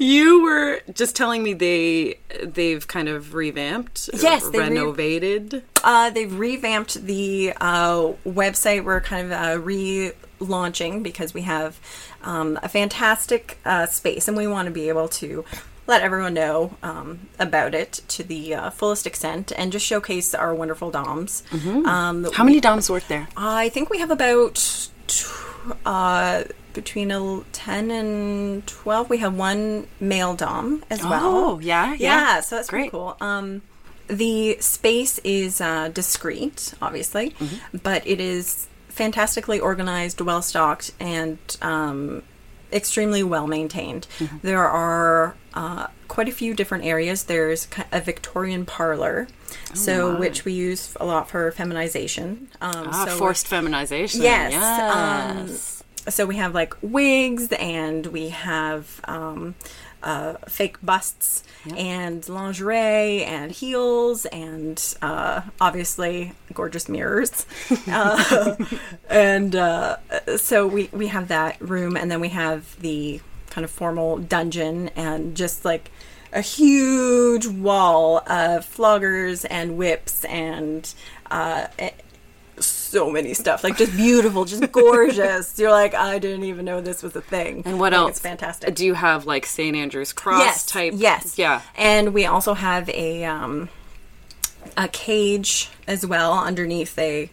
[0.00, 5.64] You were just telling me they they've kind of revamped, Yes, they re- renovated.
[5.82, 8.84] Uh, they've revamped the uh, website.
[8.84, 11.80] We're kind of uh, relaunching because we have
[12.22, 15.44] um, a fantastic uh, space, and we want to be able to
[15.90, 20.54] let everyone know um, about it to the uh, fullest extent, and just showcase our
[20.54, 21.42] wonderful doms.
[21.52, 23.28] Um, How many doms work there?
[23.36, 24.88] I think we have about
[25.84, 29.10] uh, between a, 10 and 12.
[29.10, 31.20] We have one male dom as well.
[31.24, 31.96] Oh, yeah, yeah.
[32.36, 32.78] Yeah, so that's Great.
[32.78, 33.16] pretty cool.
[33.20, 33.62] Um,
[34.06, 37.78] the space is uh, discreet, obviously, Mm-hmm.
[37.82, 42.22] but it is fantastically organized, well stocked, and um,
[42.72, 44.06] extremely well maintained.
[44.18, 44.36] Mm-hmm.
[44.42, 47.24] There are uh, quite a few different areas.
[47.24, 49.28] There's a Victorian parlor,
[49.74, 52.48] so which we use a lot for feminization.
[52.60, 54.22] Um, Ah, so forced feminization.
[54.22, 54.52] Yes.
[54.52, 55.82] Yes.
[56.06, 59.54] Um, so we have like wigs and we have um,
[60.02, 61.44] uh, fake busts
[61.76, 67.46] and lingerie and heels and uh, obviously gorgeous mirrors.
[67.88, 68.54] uh,
[69.08, 69.96] and uh,
[70.36, 74.88] so we, we have that room and then we have the kind of formal dungeon
[74.96, 75.90] and just like
[76.32, 80.94] a huge wall of floggers and whips and
[81.30, 81.66] uh,
[82.90, 87.02] so many stuff like just beautiful just gorgeous you're like i didn't even know this
[87.02, 88.10] was a thing And what else?
[88.10, 89.76] it's fantastic Do you have like St.
[89.76, 90.94] Andrew's Cross yes type?
[90.96, 91.62] yes Yeah.
[91.76, 93.68] and we also have a um
[94.76, 97.30] a cage as well underneath a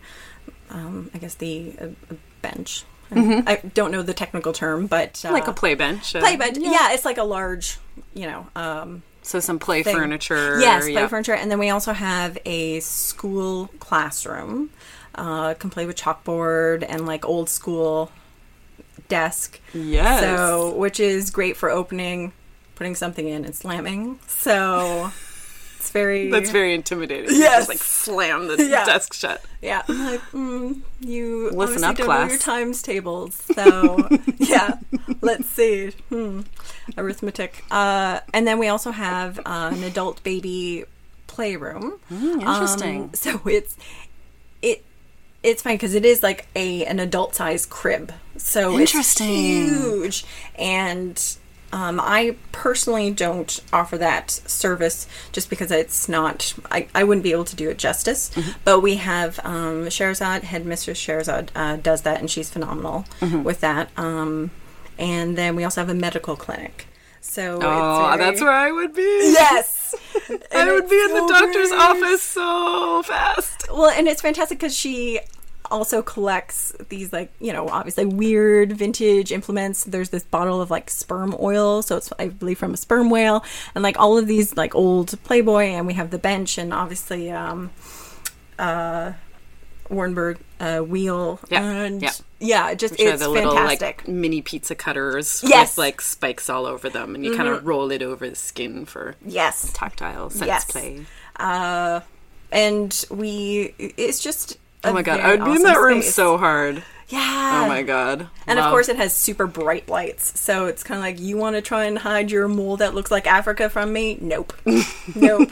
[0.70, 5.28] um i guess the a, a bench i don't know the technical term but uh,
[5.30, 5.34] Mm-hmm.
[5.34, 6.16] Like a play bench.
[6.16, 6.92] uh, play bench yeah.
[6.92, 7.78] it's like a large
[8.14, 9.96] you know um So some play thing.
[9.96, 10.60] furniture.
[10.60, 11.08] Yes, play yeah.
[11.08, 14.70] furniture, and then we also have a school classroom.
[15.18, 18.12] Uh, can play with chalkboard and like old school
[19.08, 19.60] desk.
[19.74, 20.22] Yes.
[20.22, 22.34] So, which is great for opening,
[22.76, 24.20] putting something in, and slamming.
[24.28, 25.12] So,
[25.78, 26.30] it's very.
[26.32, 27.30] That's very intimidating.
[27.32, 27.68] Yes.
[27.68, 28.86] Just like slam the Yeah.
[28.86, 29.44] desk shut.
[29.62, 32.30] Yeah, I'm like, mm, you Listen up, don't know class.
[32.30, 34.78] your times tables, so yeah.
[35.22, 36.42] Let's see, hmm.
[36.98, 37.64] arithmetic.
[37.72, 40.86] Uh, and then we also have uh, an adult baby
[41.28, 42.00] playroom.
[42.10, 43.04] Hmm, interesting.
[43.04, 43.76] Um, so it's
[44.62, 44.84] it
[45.44, 48.12] it's fine because it is like a an adult size crib.
[48.38, 49.28] So Interesting.
[49.68, 50.26] it's huge
[50.58, 51.38] and.
[51.74, 57.34] Um, I personally don't offer that service just because it's not, I, I wouldn't be
[57.34, 58.30] able to do it justice.
[58.36, 58.52] Mm-hmm.
[58.64, 63.44] But we have um, Sherazad, headmistress Sherazad, uh, does that and she's phenomenal Mm-hmm.
[63.44, 63.90] with that.
[63.98, 64.52] Um,
[64.98, 66.88] and then we also have a medical clinic.
[67.20, 69.02] So Oh, it's very- that's where I would be.
[69.34, 69.94] Yes!
[70.56, 71.82] I would be in the doctor's great.
[71.82, 73.57] office so fast.
[73.72, 75.20] Well, and it's fantastic because she
[75.70, 80.90] also collects these like you know obviously weird vintage implements there's this bottle of like
[80.90, 83.44] sperm oil so it's i believe from a sperm whale
[83.76, 87.30] and like all of these like old playboy and we have the bench and obviously
[87.30, 87.70] um
[88.58, 89.12] uh
[89.90, 92.12] Wartenberg uh wheel Yeah, and yeah.
[92.40, 95.72] yeah, just Which it's the little fantastic like mini pizza cutters Yes.
[95.74, 98.86] with like spikes all over them, and you kind of roll it over the skin
[98.86, 100.66] for yes tactile sense Yes.
[100.72, 101.06] play.
[101.38, 102.02] uh
[102.52, 106.84] and we it's just Oh my god, I would be in that room so hard.
[107.10, 108.28] yeah Oh my god.
[108.46, 110.40] And of course, it has super bright lights.
[110.40, 113.12] So it's kind of like, you want to try and hide your mole that looks
[113.12, 114.18] like Africa from me?
[114.22, 114.54] Nope.
[115.16, 115.50] nope.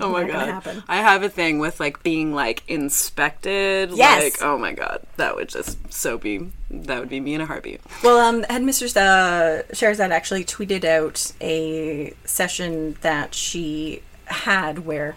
[0.00, 0.82] Oh my god.
[0.88, 3.90] I have a thing with like being like inspected.
[3.92, 4.22] Yes.
[4.22, 5.02] Like, oh my god.
[5.16, 7.80] That would just so be that would be me in a heartbeat.
[8.02, 15.14] Well, um, Headmistress uh, Sherazad actually tweeted out a session that she had where,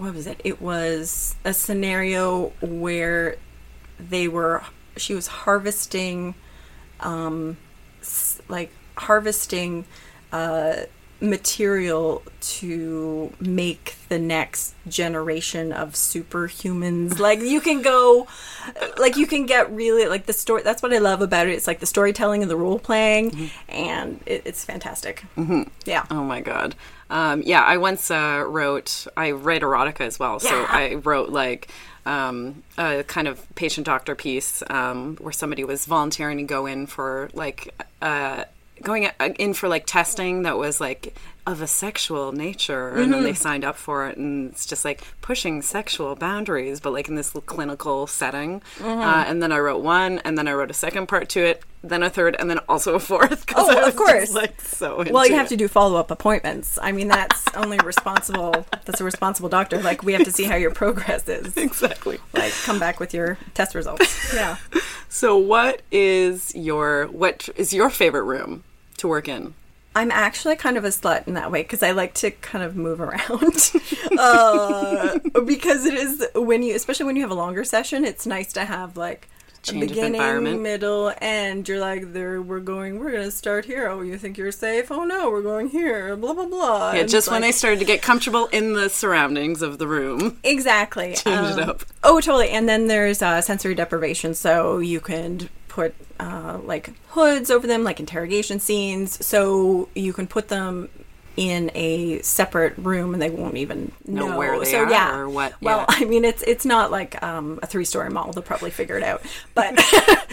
[0.00, 0.40] what was it?
[0.44, 3.36] It was a scenario where
[3.98, 4.62] they were,
[4.96, 6.34] she was harvesting,
[7.00, 7.58] um,
[8.48, 9.84] like harvesting,
[10.32, 10.84] uh,
[11.20, 18.26] material to make the next generation of superhumans like you can go
[18.98, 21.66] like you can get really like the story that's what i love about it it's
[21.66, 25.62] like the storytelling and the role playing and it, it's fantastic mm-hmm.
[25.84, 26.74] yeah Oh my god.
[27.08, 29.06] Um, yeah, I once uh, wrote.
[29.16, 31.70] I write erotica as well, so I wrote like
[32.04, 36.86] um, a kind of patient doctor piece um, where somebody was volunteering to go in
[36.86, 37.74] for like.
[38.02, 38.44] Uh,
[38.82, 41.14] going uh, in for like testing that was like
[41.46, 43.10] of a sexual nature, and Mm-hmm.
[43.12, 47.08] then they signed up for it, and it's just like pushing sexual boundaries, but like
[47.08, 48.60] in this clinical setting.
[48.78, 48.86] Mm-hmm.
[49.00, 51.62] Uh, and then I wrote one, and then I wrote a second part to it,
[51.82, 54.34] then a third, and then also a fourth Oh, of course.
[54.34, 55.02] like so.
[55.10, 55.50] Well, you have it.
[55.50, 56.78] to do follow up appointments.
[56.80, 58.66] I mean, that's only responsible.
[58.84, 59.80] That's a responsible doctor.
[59.82, 61.56] Like, we have to see how your progress is.
[61.56, 62.18] exactly.
[62.34, 64.34] Like, come back with your test results.
[64.34, 64.56] Yeah.
[65.12, 68.62] So, what is your what is your favorite room
[69.00, 69.54] to work in?
[69.94, 72.76] I'm actually kind of a slut in that way because I like to kind of
[72.76, 73.72] move around.
[74.18, 78.52] uh, because it is when you, especially when you have a longer session, it's nice
[78.52, 79.28] to have like
[79.62, 81.68] Change beginning, middle, end.
[81.68, 83.88] You're like, there, we're going, we're gonna start here.
[83.88, 84.90] Oh, you think you're safe?
[84.90, 86.16] Oh no, we're going here.
[86.16, 86.92] Blah blah blah.
[86.92, 89.86] Yeah, And just when like- they started to get comfortable in the surroundings of the
[89.86, 90.38] room.
[90.44, 91.14] Exactly.
[91.16, 91.82] Change it Um, up.
[92.04, 92.50] Oh, totally.
[92.50, 97.82] And then there's uh, sensory deprivation, so you can put uh, like hoods over them,
[97.84, 99.24] like interrogation scenes.
[99.24, 100.90] So you can put them
[101.36, 105.16] in a separate room, and they won't even Know know, where they so, are yeah.
[105.16, 105.86] or what- Well.
[105.88, 108.32] I mean, it's it's not like um, a three story mall.
[108.32, 109.22] They'll probably figure it out,
[109.54, 109.72] but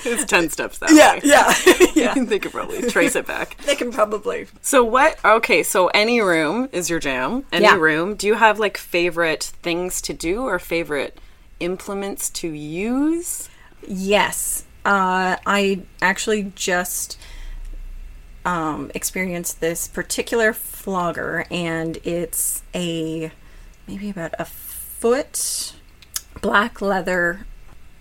[0.04, 1.21] It's 10 steps that yeah, way.
[1.23, 2.23] yeah, yeah.
[2.26, 3.58] they could probably trace it back.
[3.65, 4.47] They can probably.
[4.62, 5.17] So what?
[5.23, 7.45] Okay, so any room is your jam.
[7.54, 7.76] Any Yeah.
[7.78, 8.15] room.
[8.15, 11.19] Do you have like favorite things to do or favorite
[11.60, 13.50] implements to use?
[13.88, 14.63] Yes.
[14.88, 17.19] Uh, I actually just
[18.45, 23.34] um, experienced this particular flogger, and it's a
[23.86, 25.73] maybe about a foot
[26.41, 27.45] black leather,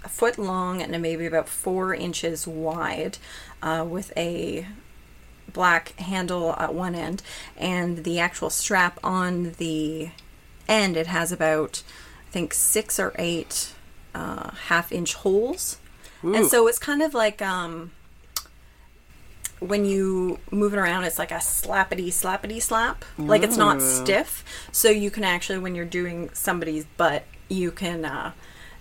[0.04, 3.18] a foot long, and maybe about four inches wide,
[3.60, 4.68] uh, with a
[5.52, 7.20] black handle at one end,
[7.56, 10.10] and the actual strap on the
[10.68, 10.96] end.
[10.96, 11.82] It has about,
[12.28, 13.72] I think, six or eight
[14.14, 15.78] uh, half inch holes.
[16.34, 17.92] And so it's kind of like um,
[19.60, 23.04] when you move it around, it's like a slappity slappity slap.
[23.18, 24.44] Like it's not stiff.
[24.72, 28.32] So you can actually, when you're doing somebody's butt, you can, uh,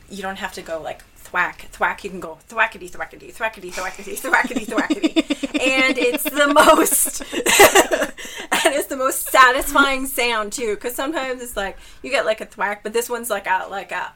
[0.09, 2.03] you don't have to go like thwack, thwack.
[2.03, 5.15] You can go thwackity, thwackity, thwackity, thwackity, thwackity, thwackity.
[5.59, 7.21] and it's the most,
[8.51, 10.75] and it's the most satisfying sound too.
[10.75, 13.91] Because sometimes it's like, you get like a thwack, but this one's like a, like
[13.91, 14.11] a,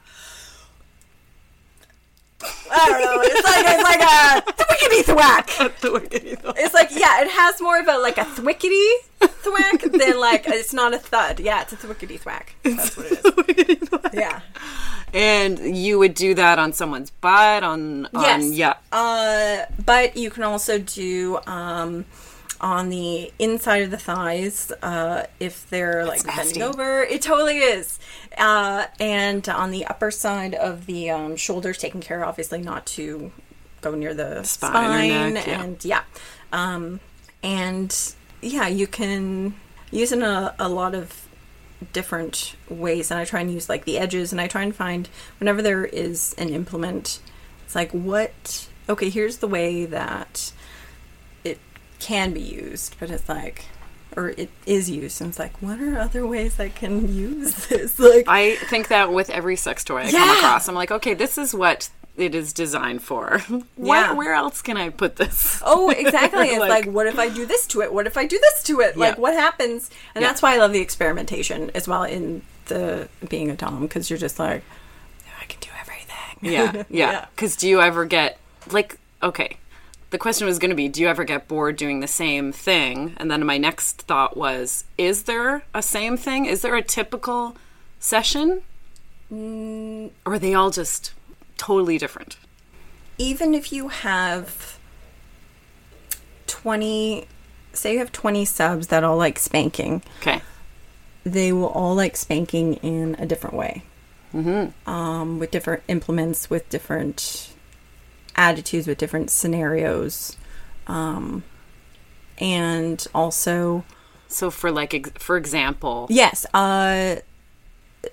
[2.42, 3.20] I don't know.
[3.22, 5.50] It's like it's like a thwickety thwack.
[6.58, 8.86] It's like yeah, it has more of a like a thwickety
[9.20, 11.40] thwack than like it's not a thud.
[11.40, 12.54] Yeah, it's a thwickety thwack.
[12.62, 13.88] That's what it is.
[14.12, 14.40] Yeah.
[15.12, 18.52] and you would do that on someone's butt on, on Yes.
[18.52, 18.74] yeah.
[18.92, 22.04] Uh, but you can also do um,
[22.60, 26.42] on the inside of the thighs uh, if they're like nasty.
[26.42, 27.02] bending over.
[27.02, 27.98] It totally is.
[28.36, 33.32] Uh, and on the upper side of the um, shoulders, taking care obviously not to
[33.80, 35.62] go near the Spine spine, neck, yeah.
[35.62, 36.02] and yeah,
[36.52, 37.00] um,
[37.42, 39.54] and yeah, you can
[39.90, 41.28] use in a, a lot of
[41.92, 45.08] different ways and I try and use like the edges and I try and find
[45.38, 47.20] whenever there is an implement
[47.64, 50.52] it's like what okay here's the way that
[52.00, 53.66] can be used but it's like
[54.16, 57.98] or it is used and it's like what are other ways I can use this
[57.98, 61.38] like I think that with every sex toy I come across, I'm like, okay, this
[61.38, 63.40] is what it is designed for.
[63.78, 64.12] Yeah.
[64.12, 65.62] Where, else can I put this?
[65.64, 66.48] Oh, exactly.
[66.50, 67.92] It's Like- like, what if I do this to it?
[67.94, 68.96] What if I do this to it?
[68.96, 69.90] Like, what happens?
[70.14, 70.28] And Yeah.
[70.28, 74.18] that's why I love the experimentation as well in the being a dom because you're
[74.18, 74.62] just like,
[75.28, 76.52] oh, I can do everything.
[76.52, 76.84] Yeah, yeah.
[77.12, 77.26] Yeah.
[77.34, 78.38] Because do you ever get
[78.70, 79.56] like okay?
[80.10, 83.14] The question was going to be, do you ever get bored doing the same thing?
[83.16, 86.46] And then my next thought was, is there a same thing?
[86.46, 87.56] Is there a typical
[88.00, 88.62] session?
[89.32, 90.10] Mm.
[90.26, 91.14] Or are they all just
[91.56, 92.36] totally different?
[93.18, 94.78] Even if you have
[96.48, 97.28] twenty,
[97.72, 100.40] say you have twenty subs that all like spanking, Okay.
[101.22, 103.84] they will all like spanking in a different way.
[104.34, 104.90] Mm-hmm.
[104.90, 107.49] Um, with different implements, with different
[108.36, 110.36] attitudes, with different scenarios,
[110.86, 111.42] um,
[112.38, 113.84] and also
[114.28, 116.46] So for like, ex- for example, Yes.
[116.54, 117.16] Uh,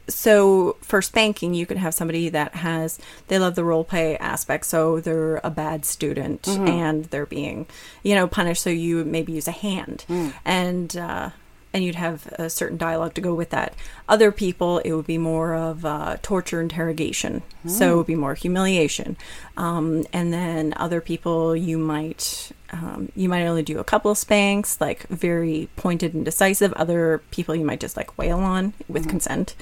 [0.10, 4.65] so for spanking, you could have somebody that has they love the role play aspect,
[4.65, 7.67] so they're a bad student and they're being,
[8.03, 8.62] you know, punished.
[8.63, 10.03] So you maybe use a hand,
[10.43, 11.30] and uh,
[11.73, 13.73] and you'd have a certain dialogue to go with that.
[14.10, 18.34] Other people, it would be more of uh, torture interrogation, so it would be more
[18.34, 19.17] humiliation.
[19.58, 24.17] Um, and then other people, you might um, you might only do a couple of
[24.17, 26.73] spanks, like very pointed and decisive.
[26.73, 29.56] Other people, you might just like wail on with consent.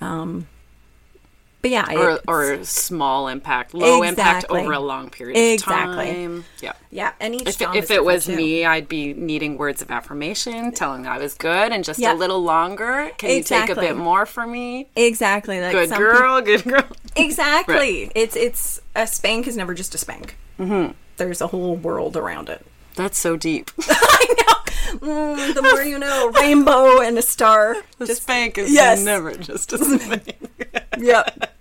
[0.00, 0.46] Um,
[1.64, 6.12] but yeah, or or small impact, low impact over a long period of Exactly.
[6.12, 6.44] time.
[6.60, 6.74] Yeah.
[6.90, 8.36] yeah, and each If, dom if it was too.
[8.36, 12.12] me, I'd be needing words of affirmation, telling I was good and just Yeah.
[12.12, 13.12] a little longer.
[13.16, 14.88] Can you take a bit more for me?
[14.94, 16.84] exactly like Good girl, good girl.
[17.16, 18.10] Exactly.
[18.14, 20.36] It's it's a spank is never just a spank.
[20.60, 20.92] Mm-hmm.
[21.16, 22.66] There's a whole world around it.
[22.94, 23.70] That's so deep.
[23.88, 24.98] I know.
[24.98, 27.76] Mm, the more you know, rainbow and a star.
[27.98, 29.02] The spank is yes.
[29.02, 30.36] never just a spank.
[30.98, 31.52] Yep.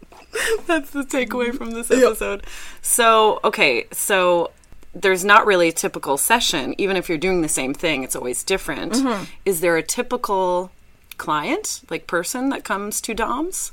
[0.67, 2.45] That's the takeaway from this episode.
[2.81, 4.51] So, okay, so
[4.93, 6.75] there's not really a typical session.
[6.77, 8.93] Even if you're doing the same thing, it's always different.
[8.93, 9.23] Mm-hmm.
[9.45, 10.71] Is there a typical
[11.17, 13.71] client, like person that comes to DOMS?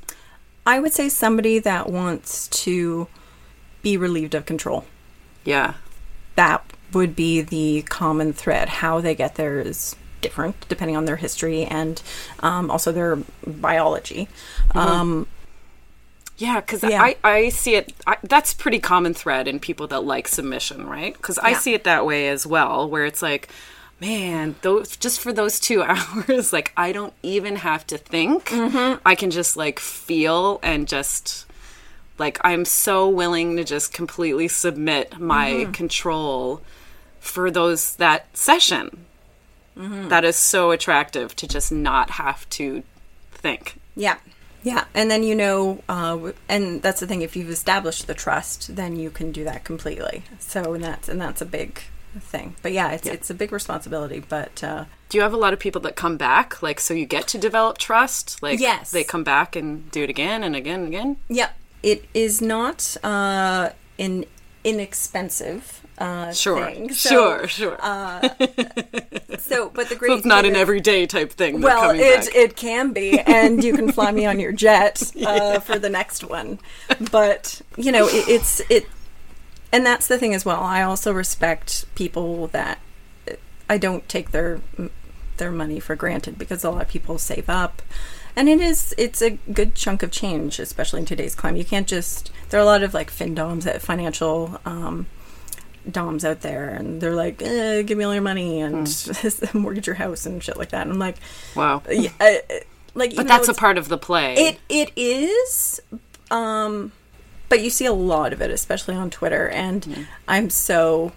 [0.66, 3.08] I would say somebody that wants to
[3.82, 4.84] be relieved of control.
[5.44, 5.74] Yeah.
[6.36, 8.68] That would be the common thread.
[8.68, 12.02] How they get there is different depending on their history and
[12.40, 14.28] um, also their biology.
[14.74, 15.26] Um,
[16.40, 17.02] Yeah, because Yeah.
[17.02, 17.92] I, I see it.
[18.06, 21.12] I, that's pretty common thread in people that like submission, right?
[21.14, 21.58] Because I Yeah.
[21.58, 23.48] see it that way as well, where it's like,
[24.00, 28.46] man, those just for those two hours, like I don't even have to think.
[28.46, 29.00] Mm-hmm.
[29.04, 31.44] I can just like feel and just
[32.18, 35.72] like I'm so willing to just completely submit my Mm-hmm.
[35.72, 36.62] control
[37.20, 39.04] for those that session.
[39.76, 40.08] Mm-hmm.
[40.08, 42.82] That is so attractive to just not have to
[43.32, 43.78] think.
[43.94, 44.16] Yeah.
[44.62, 44.84] Yeah.
[44.94, 47.22] And then you know, uh, and that's the thing.
[47.22, 50.22] If you've established the trust, then you can do that completely.
[50.38, 51.80] So and that's and that's a big
[52.18, 52.56] thing.
[52.62, 54.20] But yeah, it's it's a big responsibility.
[54.28, 56.62] But uh, Do you have a lot of people that come back?
[56.62, 58.42] Like, so you get to develop trust?
[58.42, 58.90] Like, Yes.
[58.90, 61.16] they come back and do it again and again and again?
[61.28, 61.50] yeah,
[61.82, 64.24] it is not uh, an
[64.64, 65.79] inexpensive.
[66.00, 66.64] Uh, Sure.
[66.66, 66.92] thing.
[66.92, 67.78] So, sure, sure.
[69.38, 71.60] So, but the great so it's not an is- everyday type thing.
[71.60, 72.34] Well, it back.
[72.34, 76.22] it can be, and you can fly me on your jet uh, for the next
[76.24, 76.58] one.
[77.10, 78.86] But you know, it, it's it,
[79.72, 80.60] and that's the thing as well.
[80.62, 82.78] I also respect people that
[83.68, 84.60] I don't take their
[85.38, 87.82] their money for granted because a lot of people save up,
[88.36, 91.58] and it is it's a good chunk of change, especially in today's climate.
[91.58, 94.60] You can't just there are a lot of like findoms at financial.
[94.64, 95.06] Um,
[95.92, 98.88] doms out there and they're like eh, give me all your money and
[99.54, 101.16] mortgage your house and shit like that and i'm like
[101.54, 101.82] wow.
[101.90, 102.62] yeah, I-
[102.94, 104.34] like But that's a part of the play.
[104.34, 105.80] it it is
[106.30, 106.92] um
[107.48, 111.12] but you see a lot of it especially on twitter and i'm so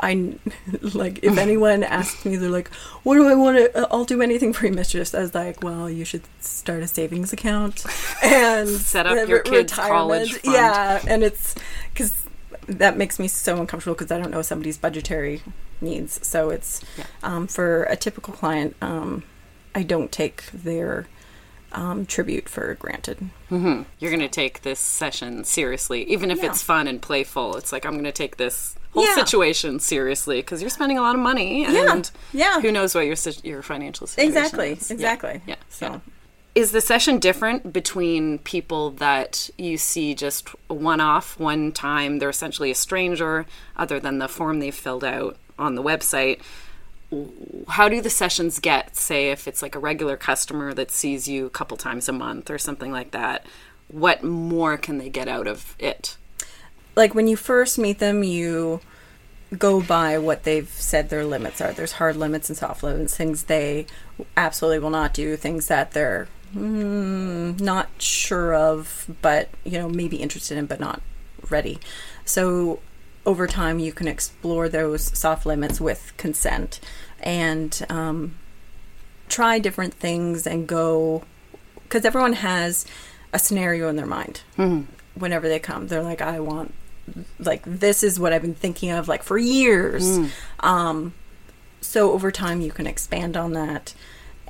[0.00, 0.34] I
[0.82, 2.68] like if anyone asks me, they're like,
[3.04, 3.88] "What do I want to?
[3.92, 7.32] I'll do anything for you, mistress." I was like, "Well, you should start a savings
[7.32, 7.86] account
[8.22, 11.06] and Set up re- your kids' college retirement." fund.
[11.06, 11.54] Yeah, and it's
[11.92, 12.24] because
[12.66, 15.42] that makes me so uncomfortable because I don't know somebody's budgetary
[15.80, 16.26] needs.
[16.26, 16.80] So it's
[17.22, 19.22] um, for a typical client, um,
[19.74, 21.06] I don't take their
[21.72, 23.30] um, tribute for granted.
[23.50, 26.50] You're going to take this session seriously, even if Yeah.
[26.50, 27.56] it's fun and playful.
[27.56, 29.14] It's like, I'm going to take this whole Yeah.
[29.16, 31.64] situation seriously because you're spending a lot of money.
[31.64, 32.02] And Yeah.
[32.54, 32.60] Yeah.
[32.60, 34.90] who knows what your, your financial situation Exactly, is.
[34.90, 34.94] Yeah.
[34.94, 35.40] exactly.
[35.46, 35.56] Yeah.
[35.68, 36.00] So.
[36.54, 42.28] Is the session different between people that you see just one off, one time, they're
[42.28, 43.44] essentially a stranger,
[43.76, 46.40] other than the form they've filled out on the website?
[47.68, 51.46] How do the sessions get, say, if it's like a regular customer that sees you
[51.46, 53.46] a couple times a month or something like that?
[53.88, 56.16] What more can they get out of it?
[56.96, 58.80] like when you first meet them, you
[59.56, 61.72] go by what they've said their limits are.
[61.72, 63.86] There's hard limits and soft limits, things they
[64.36, 70.16] absolutely will not do, things that they're mm, not sure of, but you know maybe
[70.16, 71.02] interested in, but not
[71.50, 71.78] ready.
[72.24, 72.80] So
[73.26, 76.80] over time, you can explore those soft limits with consent
[77.20, 78.36] and um,
[79.28, 81.24] try different things and go
[81.84, 82.86] because everyone has
[83.32, 84.42] a scenario in their mind
[85.14, 85.88] whenever they come.
[85.88, 86.74] They're like, I want
[87.38, 90.04] like this is what I've been thinking of like for years.
[90.60, 91.14] Um,
[91.80, 93.94] so over time, you can expand on that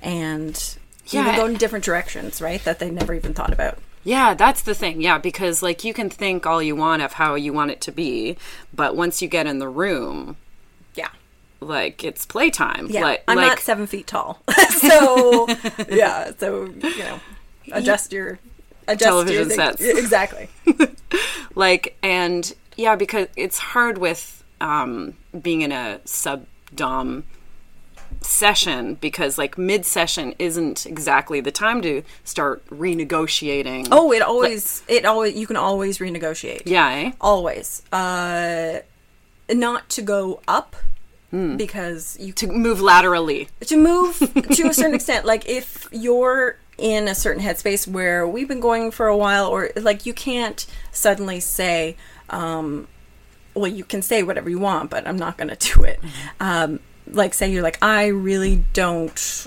[0.03, 0.77] and
[1.09, 1.23] Yeah.
[1.23, 2.63] even go in different directions, right?
[2.65, 3.79] That they never even thought about.
[4.05, 5.01] Yeah, that's the thing.
[5.01, 7.93] Yeah, because like you can think all you want of how you want it to
[7.93, 8.37] be,
[8.73, 10.37] but once you get in the room,
[10.95, 11.09] Yeah.
[11.61, 12.89] like it's playtime.
[12.91, 13.03] Yeah.
[13.03, 14.41] like, I'm like, not seven feet tall.
[14.71, 15.47] so,
[15.89, 16.33] yeah.
[16.39, 17.21] So, you know,
[17.73, 18.39] adjust your.
[18.87, 19.81] Adjust Television your sets.
[19.83, 20.49] Exactly.
[21.55, 26.45] like and yeah because it's hard with um being in a sub
[26.75, 27.25] dom
[28.21, 34.83] session because like mid session isn't exactly the time to start renegotiating Oh, it always,
[34.89, 36.63] it always, you can always renegotiate.
[36.67, 37.13] yeah eh?
[37.21, 37.83] Always.
[37.93, 38.81] Uh,
[39.51, 40.77] not to go up
[41.57, 44.19] because you to move laterally to move
[44.53, 48.91] to a certain extent like if you're in a certain headspace where we've been going
[48.93, 51.97] for a while, or like you can't suddenly say,
[52.31, 52.89] um,
[53.55, 56.01] well, you can say whatever you want, but I'm not going to do it.
[56.41, 59.47] Um, like, say you're like, I really don't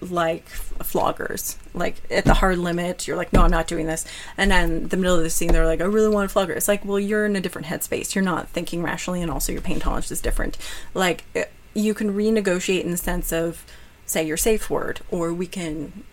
[0.00, 1.56] like floggers.
[1.72, 4.04] Like at the hard limit, you're like, no, I'm not doing this.
[4.36, 6.52] And then the middle of the scene, they're like, I really want a flogger.
[6.52, 8.14] It's like, well, you're in a different headspace.
[8.14, 10.58] You're not thinking rationally, and also your pain tolerance is different.
[10.92, 13.64] Like eh, you can renegotiate in the sense of,
[14.06, 16.04] say, your safe word, or we can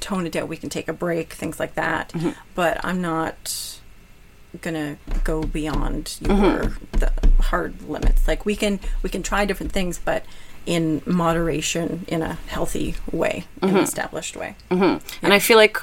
[0.00, 0.48] tone it down.
[0.48, 2.12] We can take a break, things like that.
[2.54, 3.77] But I'm not
[4.60, 6.98] gonna go beyond your mm-hmm.
[6.98, 8.26] the hard limits.
[8.26, 10.24] Like we can we can try different things, but
[10.66, 13.76] in moderation, in a healthy way, in mm-hmm.
[13.78, 14.56] an established way.
[14.70, 15.24] Mm-hmm.
[15.24, 15.78] And I feel like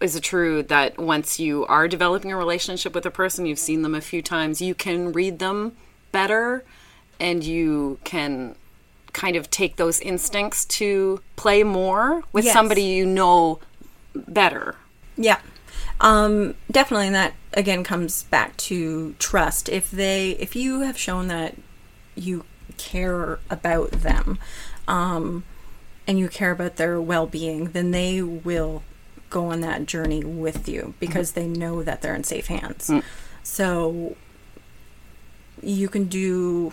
[0.00, 3.82] is it true that once you are developing a relationship with a person, you've seen
[3.82, 5.76] them a few times, you can read them
[6.10, 6.64] better
[7.18, 8.54] and you can
[9.12, 12.54] kind of take those instincts to play more with Yes.
[12.54, 13.58] somebody you know
[14.14, 14.76] better.
[15.16, 15.40] Yeah.
[16.00, 19.68] Um, definitely, and that again comes back to trust.
[19.68, 21.56] If they, if you have shown that
[22.14, 22.44] you
[22.78, 24.38] care about them,
[24.88, 25.44] um,
[26.06, 28.82] and you care about their well-being, then they will
[29.28, 32.90] go on that journey with you because they know that they're in safe hands.
[33.42, 34.16] So
[35.62, 36.72] you can do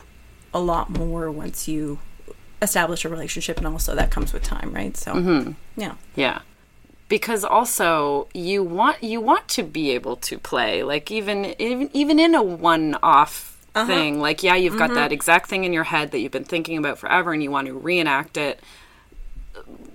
[0.54, 2.00] a lot more once you
[2.62, 4.96] establish a relationship, and also that comes with time, right?
[4.98, 5.14] So,
[5.76, 5.96] yeah.
[6.16, 6.40] Yeah.
[7.10, 12.20] Because also you want you want to be able to play like even even, even
[12.20, 13.88] in a one-off uh-huh.
[13.88, 14.96] thing like yeah you've got mm-hmm.
[14.96, 17.68] that exact thing in your head that you've been thinking about forever and you want
[17.68, 18.60] to reenact it.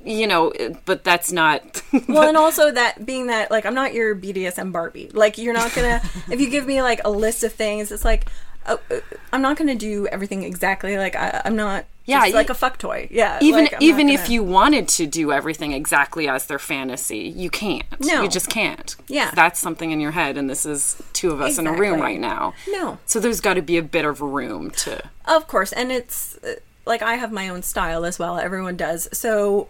[0.04, 0.52] You know
[0.84, 5.10] but that's not well and also that being that like i'm not your bdsm barbie.
[5.12, 6.00] Like you're not gonna
[6.30, 8.26] if you give me like a list of things it's like
[8.66, 9.00] uh, uh,
[9.32, 12.78] i'm not gonna do everything exactly like I, i'm not Yeah, just like a fuck
[12.78, 16.58] toy yeah even like, even if gonna- you wanted to do everything exactly as their
[16.58, 18.22] fantasy you can't No.
[18.22, 19.30] you just can't Yeah.
[19.34, 22.20] that's something in your head and this is two of us in a room right
[22.20, 22.98] now No.
[23.06, 26.54] so there's got to be a bit of room to Of course, and it's uh,
[26.84, 28.38] like I have my own style as well.
[28.38, 29.08] Everyone does.
[29.16, 29.68] So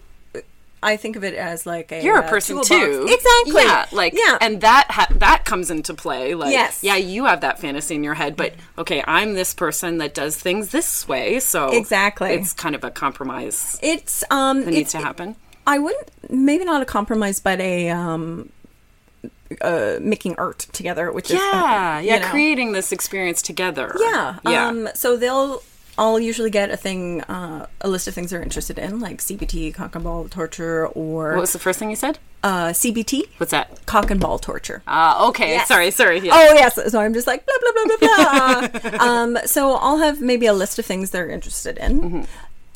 [0.82, 2.68] I think of it as like a you're a uh, person toolbox.
[2.68, 3.06] too.
[3.08, 3.62] Exactly.
[3.62, 4.38] Yeah, like yeah.
[4.40, 6.34] and that ha- that comes into play.
[6.34, 6.82] Like, Yes.
[6.82, 10.36] yeah, you have that fantasy in your head, but okay, I'm this person that does
[10.36, 12.30] things this way, so Exactly.
[12.34, 15.36] it's kind of a compromise it's um that needs to happen.
[15.66, 18.50] I wouldn't maybe not a compromise, but a um
[19.60, 22.28] uh making art together, which is Yeah, uh, yeah, know.
[22.28, 23.94] creating this experience together.
[24.00, 24.38] Yeah.
[24.46, 24.66] yeah.
[24.68, 25.62] Um, so they'll,
[25.98, 29.74] I'll usually get a thing, uh, a list of things they're interested in, like CBT,
[29.74, 32.18] cock and ball torture, or what was the first thing you said?
[32.44, 33.84] uh, CBT, What's that?
[33.86, 34.82] cock and ball torture.
[34.86, 35.68] Uh, okay, Yes.
[35.68, 36.18] sorry, sorry.
[36.20, 36.32] Yeah.
[36.34, 38.98] Oh yes, so I'm just like blah blah blah blah blah.
[39.06, 42.22] um, so I'll have maybe a list of things they're interested in, Mm-hmm.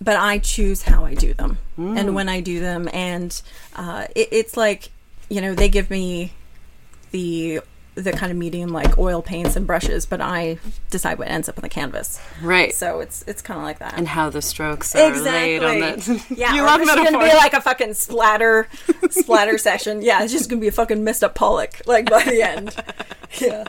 [0.02, 1.98] but I choose how I do them Mm.
[1.98, 3.40] and when I do them, and
[3.74, 4.90] uh, it, it's like
[5.28, 6.32] you know they give me
[7.10, 7.60] the
[7.96, 10.58] the kind of medium like oil paints and brushes, but I
[10.90, 12.20] decide what ends up on the canvas.
[12.42, 12.72] right.
[12.74, 13.94] So it's it's kind of like that.
[13.98, 16.18] and how the strokes are laid on Exactly.
[16.18, 16.34] the.
[16.36, 18.68] Yeah, you love it's gonna be like a fucking splatter,
[19.10, 20.02] splatter session.
[20.02, 22.74] Yeah, it's just gonna be a fucking messed up Pollock, like by the end.
[23.40, 23.64] Yeah.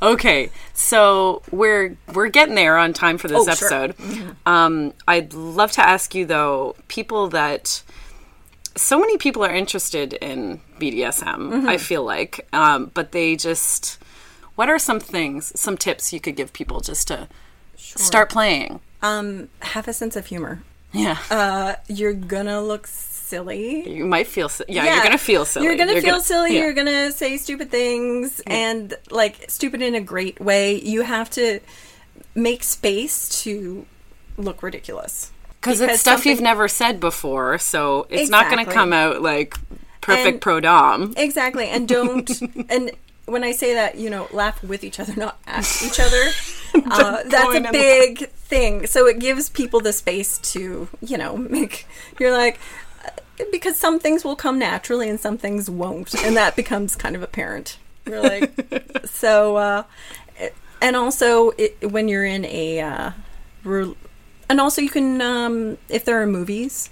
[0.00, 3.68] Okay, so we're we're getting there on time for this Oh, sure.
[3.84, 4.34] episode.
[4.44, 7.82] Um, I'd love to ask you though, people that
[8.76, 11.36] so many people are interested in BDSM.
[11.52, 11.68] Mm-hmm.
[11.68, 13.98] I feel like, um, but they just.
[14.54, 17.26] What are some things, some tips you could give people just to
[17.76, 18.80] start playing?
[19.00, 20.62] Um, have a sense of humor.
[20.92, 23.88] Yeah, Uh, you're gonna look silly.
[23.88, 24.50] you might feel.
[24.50, 25.64] si- Yeah, you're gonna feel silly.
[25.64, 26.54] You're gonna feel silly.
[26.54, 26.60] yeah.
[26.60, 30.78] You're gonna say stupid things, and like stupid in a great way.
[30.78, 31.60] You have to
[32.34, 33.86] make space to
[34.36, 35.30] look ridiculous
[35.60, 39.22] Because it's stuff something- you've never said before, so it's not going to come out
[39.22, 39.56] like
[40.02, 41.14] perfect And- pro dom.
[41.16, 42.30] Exactly, and don't
[42.68, 42.90] and
[43.24, 46.22] when I say that, you know, laugh with each other, not at each other.
[46.74, 48.86] Uh, that's a big thing.
[48.86, 51.86] So it gives people the space to, you know, make.
[52.18, 52.58] You're like,
[53.04, 57.14] uh, because some things will come naturally and some things won't, and that becomes kind
[57.14, 57.76] of apparent.
[58.06, 59.82] You're like, so, uh,
[60.80, 63.10] and also it, when you're in a, uh,
[63.64, 63.94] re-
[64.48, 66.88] and also you can, um, if there are movies,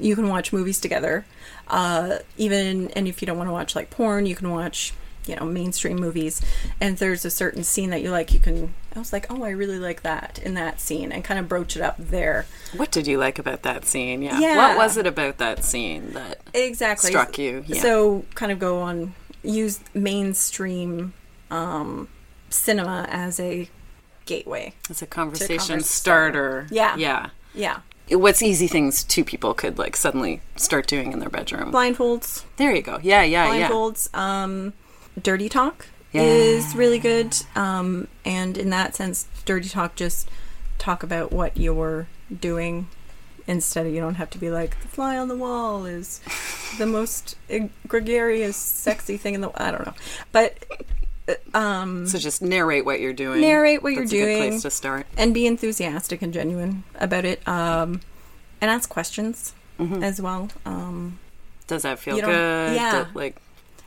[0.00, 1.24] you can watch movies together.
[1.70, 4.92] Uh, even and if you don't want to watch like porn, you can watch
[5.26, 6.40] you know mainstream movies.
[6.80, 8.74] And there's a certain scene that you like, you can.
[8.94, 11.76] I was like, oh, I really like that in that scene, and kind of broach
[11.76, 12.46] it up there.
[12.76, 14.22] What did you like about that scene?
[14.22, 14.40] Yeah.
[14.40, 14.56] Yeah.
[14.56, 17.64] What was it about that scene that Exactly struck you?
[17.66, 17.82] Yeah.
[17.82, 21.14] So kind of go on use mainstream
[21.50, 22.08] um,
[22.50, 23.68] cinema as a
[24.26, 24.74] gateway.
[24.88, 26.66] it's a conversation starter.
[26.70, 26.96] Yeah.
[26.96, 27.30] Yeah.
[27.54, 27.80] Yeah.
[28.10, 31.72] What's easy things two people could like suddenly start doing in their bedroom?
[31.72, 32.44] Blindfolds.
[32.56, 32.98] There you go.
[33.02, 33.68] Yeah, yeah, yeah.
[33.68, 34.14] blindfolds.
[34.14, 34.72] Um,
[35.20, 36.22] dirty talk Yeah.
[36.22, 37.34] is really good.
[37.54, 40.28] Um, and in that sense, dirty talk just
[40.78, 42.08] talk about what you're
[42.40, 42.88] doing
[43.46, 46.20] instead of you don't have to be like the fly on the wall is
[46.78, 49.50] the most eg- gregarious, sexy thing in the.
[49.60, 49.94] I don't know,
[50.32, 50.58] but
[51.54, 53.40] So just narrate what you're doing.
[53.40, 54.38] Narrate what you're That's a good doing.
[54.50, 55.06] place to start.
[55.16, 57.46] and be enthusiastic and genuine about it.
[57.48, 58.00] Um,
[58.60, 60.02] and ask questions Mm-hmm.
[60.02, 60.50] as well.
[60.66, 61.18] Um,
[61.66, 62.74] Does that feel good?
[62.76, 63.04] yeah.
[63.04, 63.36] Did- like,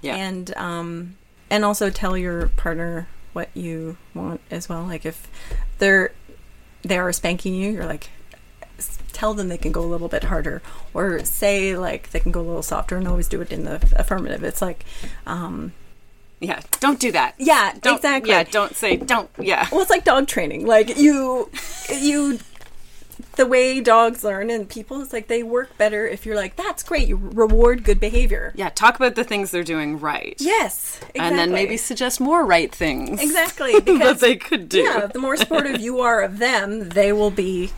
[0.01, 0.15] yeah.
[0.15, 1.15] and um
[1.51, 5.27] and also tell your partner what you want as well like if
[5.77, 6.11] they're
[6.81, 8.09] they are spanking you you're like
[9.13, 10.61] tell them they can go a little bit harder
[10.93, 13.75] or say like they can go a little softer and always do it in the
[13.95, 14.83] affirmative it's like
[15.25, 15.71] um
[16.43, 16.61] yeah.
[16.79, 17.35] Don't do that.
[17.37, 18.43] yeah Don't, exactly Yeah.
[18.43, 18.97] Don't say.
[18.97, 19.29] Don't.
[19.39, 19.67] Yeah.
[19.71, 21.49] well it's like dog training like you
[21.91, 22.39] you
[23.35, 26.83] the way dogs learn and people it's like they work better if you're like that's
[26.83, 28.69] great you reward good behavior Yeah.
[28.69, 30.35] Talk about the things they're doing right.
[30.39, 31.19] yes exactly.
[31.21, 33.21] And then maybe suggest more right things.
[33.21, 34.81] exactly that because they could do.
[34.81, 37.71] Yeah, the more supportive you are of them, they will be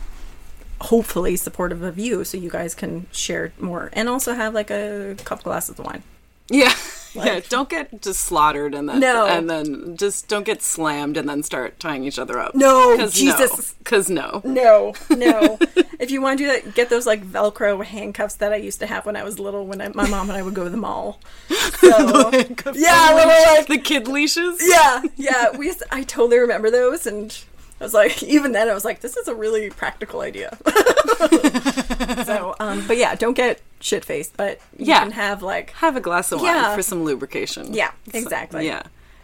[0.80, 5.16] hopefully supportive of you so you guys can share more and also have like a
[5.24, 6.02] couple glasses of wine.
[6.50, 6.74] Yeah.
[7.24, 7.40] yeah.
[7.48, 9.26] Don't get just slaughtered and then No.
[9.26, 12.54] and then just don't get slammed and then start tying each other up.
[12.54, 13.72] No, 'Cause Jesus.
[13.78, 14.40] Because no.
[14.44, 15.58] No, no.
[15.98, 18.86] if you want to do that, get those like Velcro handcuffs that I used to
[18.86, 20.76] have when I was little when I, my mom and I would go to the
[20.76, 21.20] mall.
[21.80, 22.30] So,
[22.74, 24.58] yeah, little like the kid leashes.
[24.66, 25.56] yeah, yeah.
[25.56, 27.36] We used to- I totally remember those, and
[27.80, 30.56] I was like, even then, I was like, this is a really practical idea.
[32.24, 35.00] so, um, but yeah, don't get shit faced, but you Yeah.
[35.00, 36.74] can have like, Have a glass of wine Yeah.
[36.74, 37.72] for some lubrication.
[37.74, 38.66] yeah, So- exactly.
[38.66, 38.82] yeah.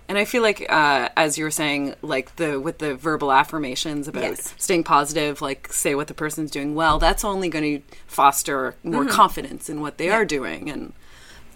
[0.09, 4.09] And I feel like, uh, as you were saying, like the with the verbal affirmations
[4.09, 4.53] about Yes.
[4.59, 9.05] staying positive, like say what the person's doing well, that's only going to foster more
[9.05, 9.11] Mm-hmm.
[9.15, 10.69] confidence in what they are doing.
[10.69, 10.93] And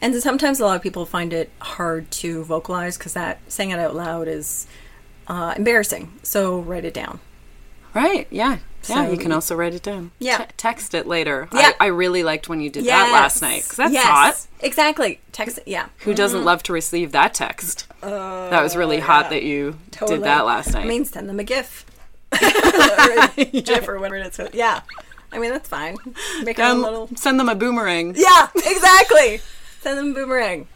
[0.01, 3.79] And sometimes a lot of people find it hard to vocalize because that saying it
[3.79, 4.67] out loud is
[5.29, 6.13] uh, embarrassing.
[6.23, 7.21] So write it down.
[7.95, 8.59] right, yeah,
[8.89, 10.11] yeah, So- you can also write it down.
[10.19, 10.39] Yeah.
[10.39, 11.49] Te- text it later.
[11.53, 11.73] Yeah.
[11.81, 14.05] I, I really liked when you did that last night because that's yes.
[14.07, 14.47] hot.
[14.61, 15.21] Exactly.
[15.33, 15.59] Text.
[15.67, 15.89] Yeah.
[16.01, 17.87] Who doesn't love to receive that text?
[18.01, 20.19] that was really hot that you Totally.
[20.19, 20.85] did that last night.
[20.85, 21.85] I mean, send them a GIF.
[22.33, 22.39] or
[23.37, 24.49] a GIF or whatever it is.
[24.55, 24.81] Yeah.
[25.33, 25.97] I mean, that's fine.
[26.45, 27.09] Make it a Um, little.
[27.17, 28.15] Send them a boomerang.
[28.17, 29.41] Yeah, exactly.
[29.81, 30.69] Send them a boomerang.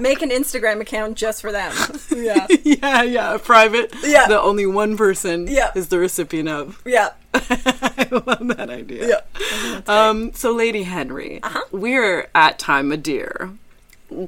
[0.00, 1.72] Make an Instagram account just for them.
[2.16, 2.46] Yeah.
[2.64, 3.94] yeah, yeah, private.
[4.04, 4.26] Yeah.
[4.26, 5.70] The only one person Yeah.
[5.74, 6.80] is the recipient of.
[6.86, 7.10] Yeah.
[7.34, 9.08] I love that idea.
[9.08, 9.80] Yeah.
[9.86, 11.62] Um, so, Lady Henry, Uh-huh.
[11.70, 13.50] we're at Time of Deer.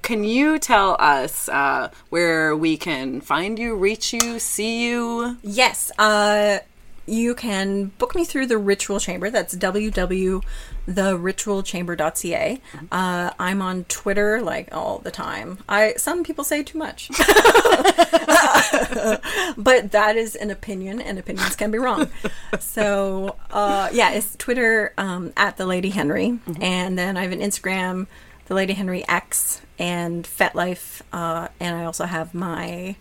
[0.03, 5.37] Can you tell us uh, where we can find you, reach you, see you?
[5.43, 5.91] Yes.
[5.99, 6.59] Uh,
[7.05, 9.29] you can book me through the Ritual Chamber.
[9.29, 9.57] That's
[10.89, 12.61] www.theritualchamber.ca.
[12.91, 15.59] Uh, I'm on Twitter like all the time.
[15.69, 17.09] I some people say too much,
[19.57, 22.09] but that is an opinion, and opinions can be wrong.
[22.61, 27.41] So uh, yeah, it's Twitter um, at the Lady Henry, and then I have an
[27.41, 28.07] Instagram,
[28.47, 32.97] the Lady Henry X, and FetLife, uh, and I also have my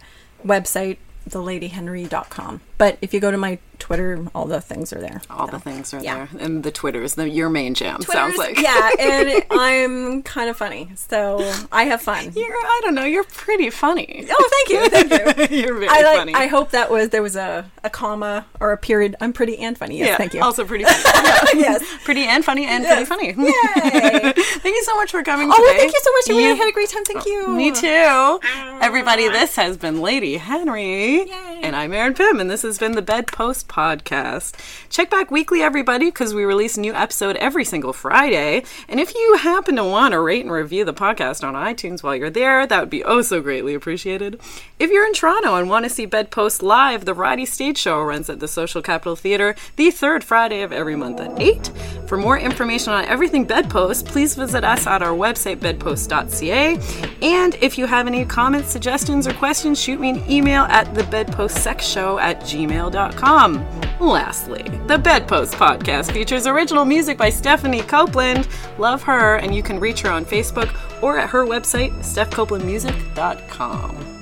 [0.45, 0.97] website
[1.29, 2.61] theladyhenry.com.
[2.77, 5.21] But if you go to my Twitter, all the things are there.
[5.29, 6.25] All the things are Yeah.
[6.31, 6.41] there.
[6.41, 8.59] And the Twitters, the, your main jam, sounds like.
[8.59, 11.39] yeah, and I'm kind of funny, so
[11.71, 12.31] I have fun.
[12.35, 14.27] You're, I don't know, you're pretty funny.
[14.31, 15.57] Oh, thank you, thank you.
[15.63, 16.17] you're very I like.
[16.17, 16.33] funny.
[16.35, 19.15] I hope that was there was a, a comma or a period.
[19.21, 19.97] I'm pretty and funny.
[19.99, 20.41] Yes, yeah, thank you.
[20.41, 21.49] Also pretty funny.
[21.59, 21.83] yes.
[22.03, 23.07] pretty and funny and Yes.
[23.07, 23.45] pretty funny.
[23.45, 24.33] Yay.
[24.33, 25.77] Thank you so much for coming Oh, today.
[25.79, 26.29] thank you so much.
[26.29, 27.03] I really had a great time.
[27.05, 27.47] Thank oh, you.
[27.49, 28.39] Me too.
[28.81, 31.10] Everybody, this has been Lady Henry.
[31.19, 31.59] Yay.
[31.61, 34.55] And I'm Erin Pim, and this has been the Bedpost Podcast.
[34.89, 38.63] Check back weekly, everybody, because we release a new episode every single Friday.
[38.87, 42.15] And if you happen to want to rate and review the podcast on iTunes while
[42.15, 44.39] you're there, that would be oh so greatly appreciated.
[44.79, 48.29] If you're in Toronto and want to see Bedpost live, the Variety Stage Show runs
[48.29, 51.67] at the Social Capital Theatre the third Friday of every month at 8.
[52.07, 56.79] For more information on everything Bedpost, please visit us at our website, bedpost.ca.
[57.21, 62.21] And if you have any comments, suggestions, or questions, shoot me an email at thebedpostsexshow
[62.21, 63.65] at gmail.com.
[63.99, 68.47] Lastly, the Bedpost podcast features original music by Stephanie Copeland.
[68.77, 70.73] Love her, and you can reach her on Facebook
[71.03, 74.20] or at her website, stephcopelandmusic.com.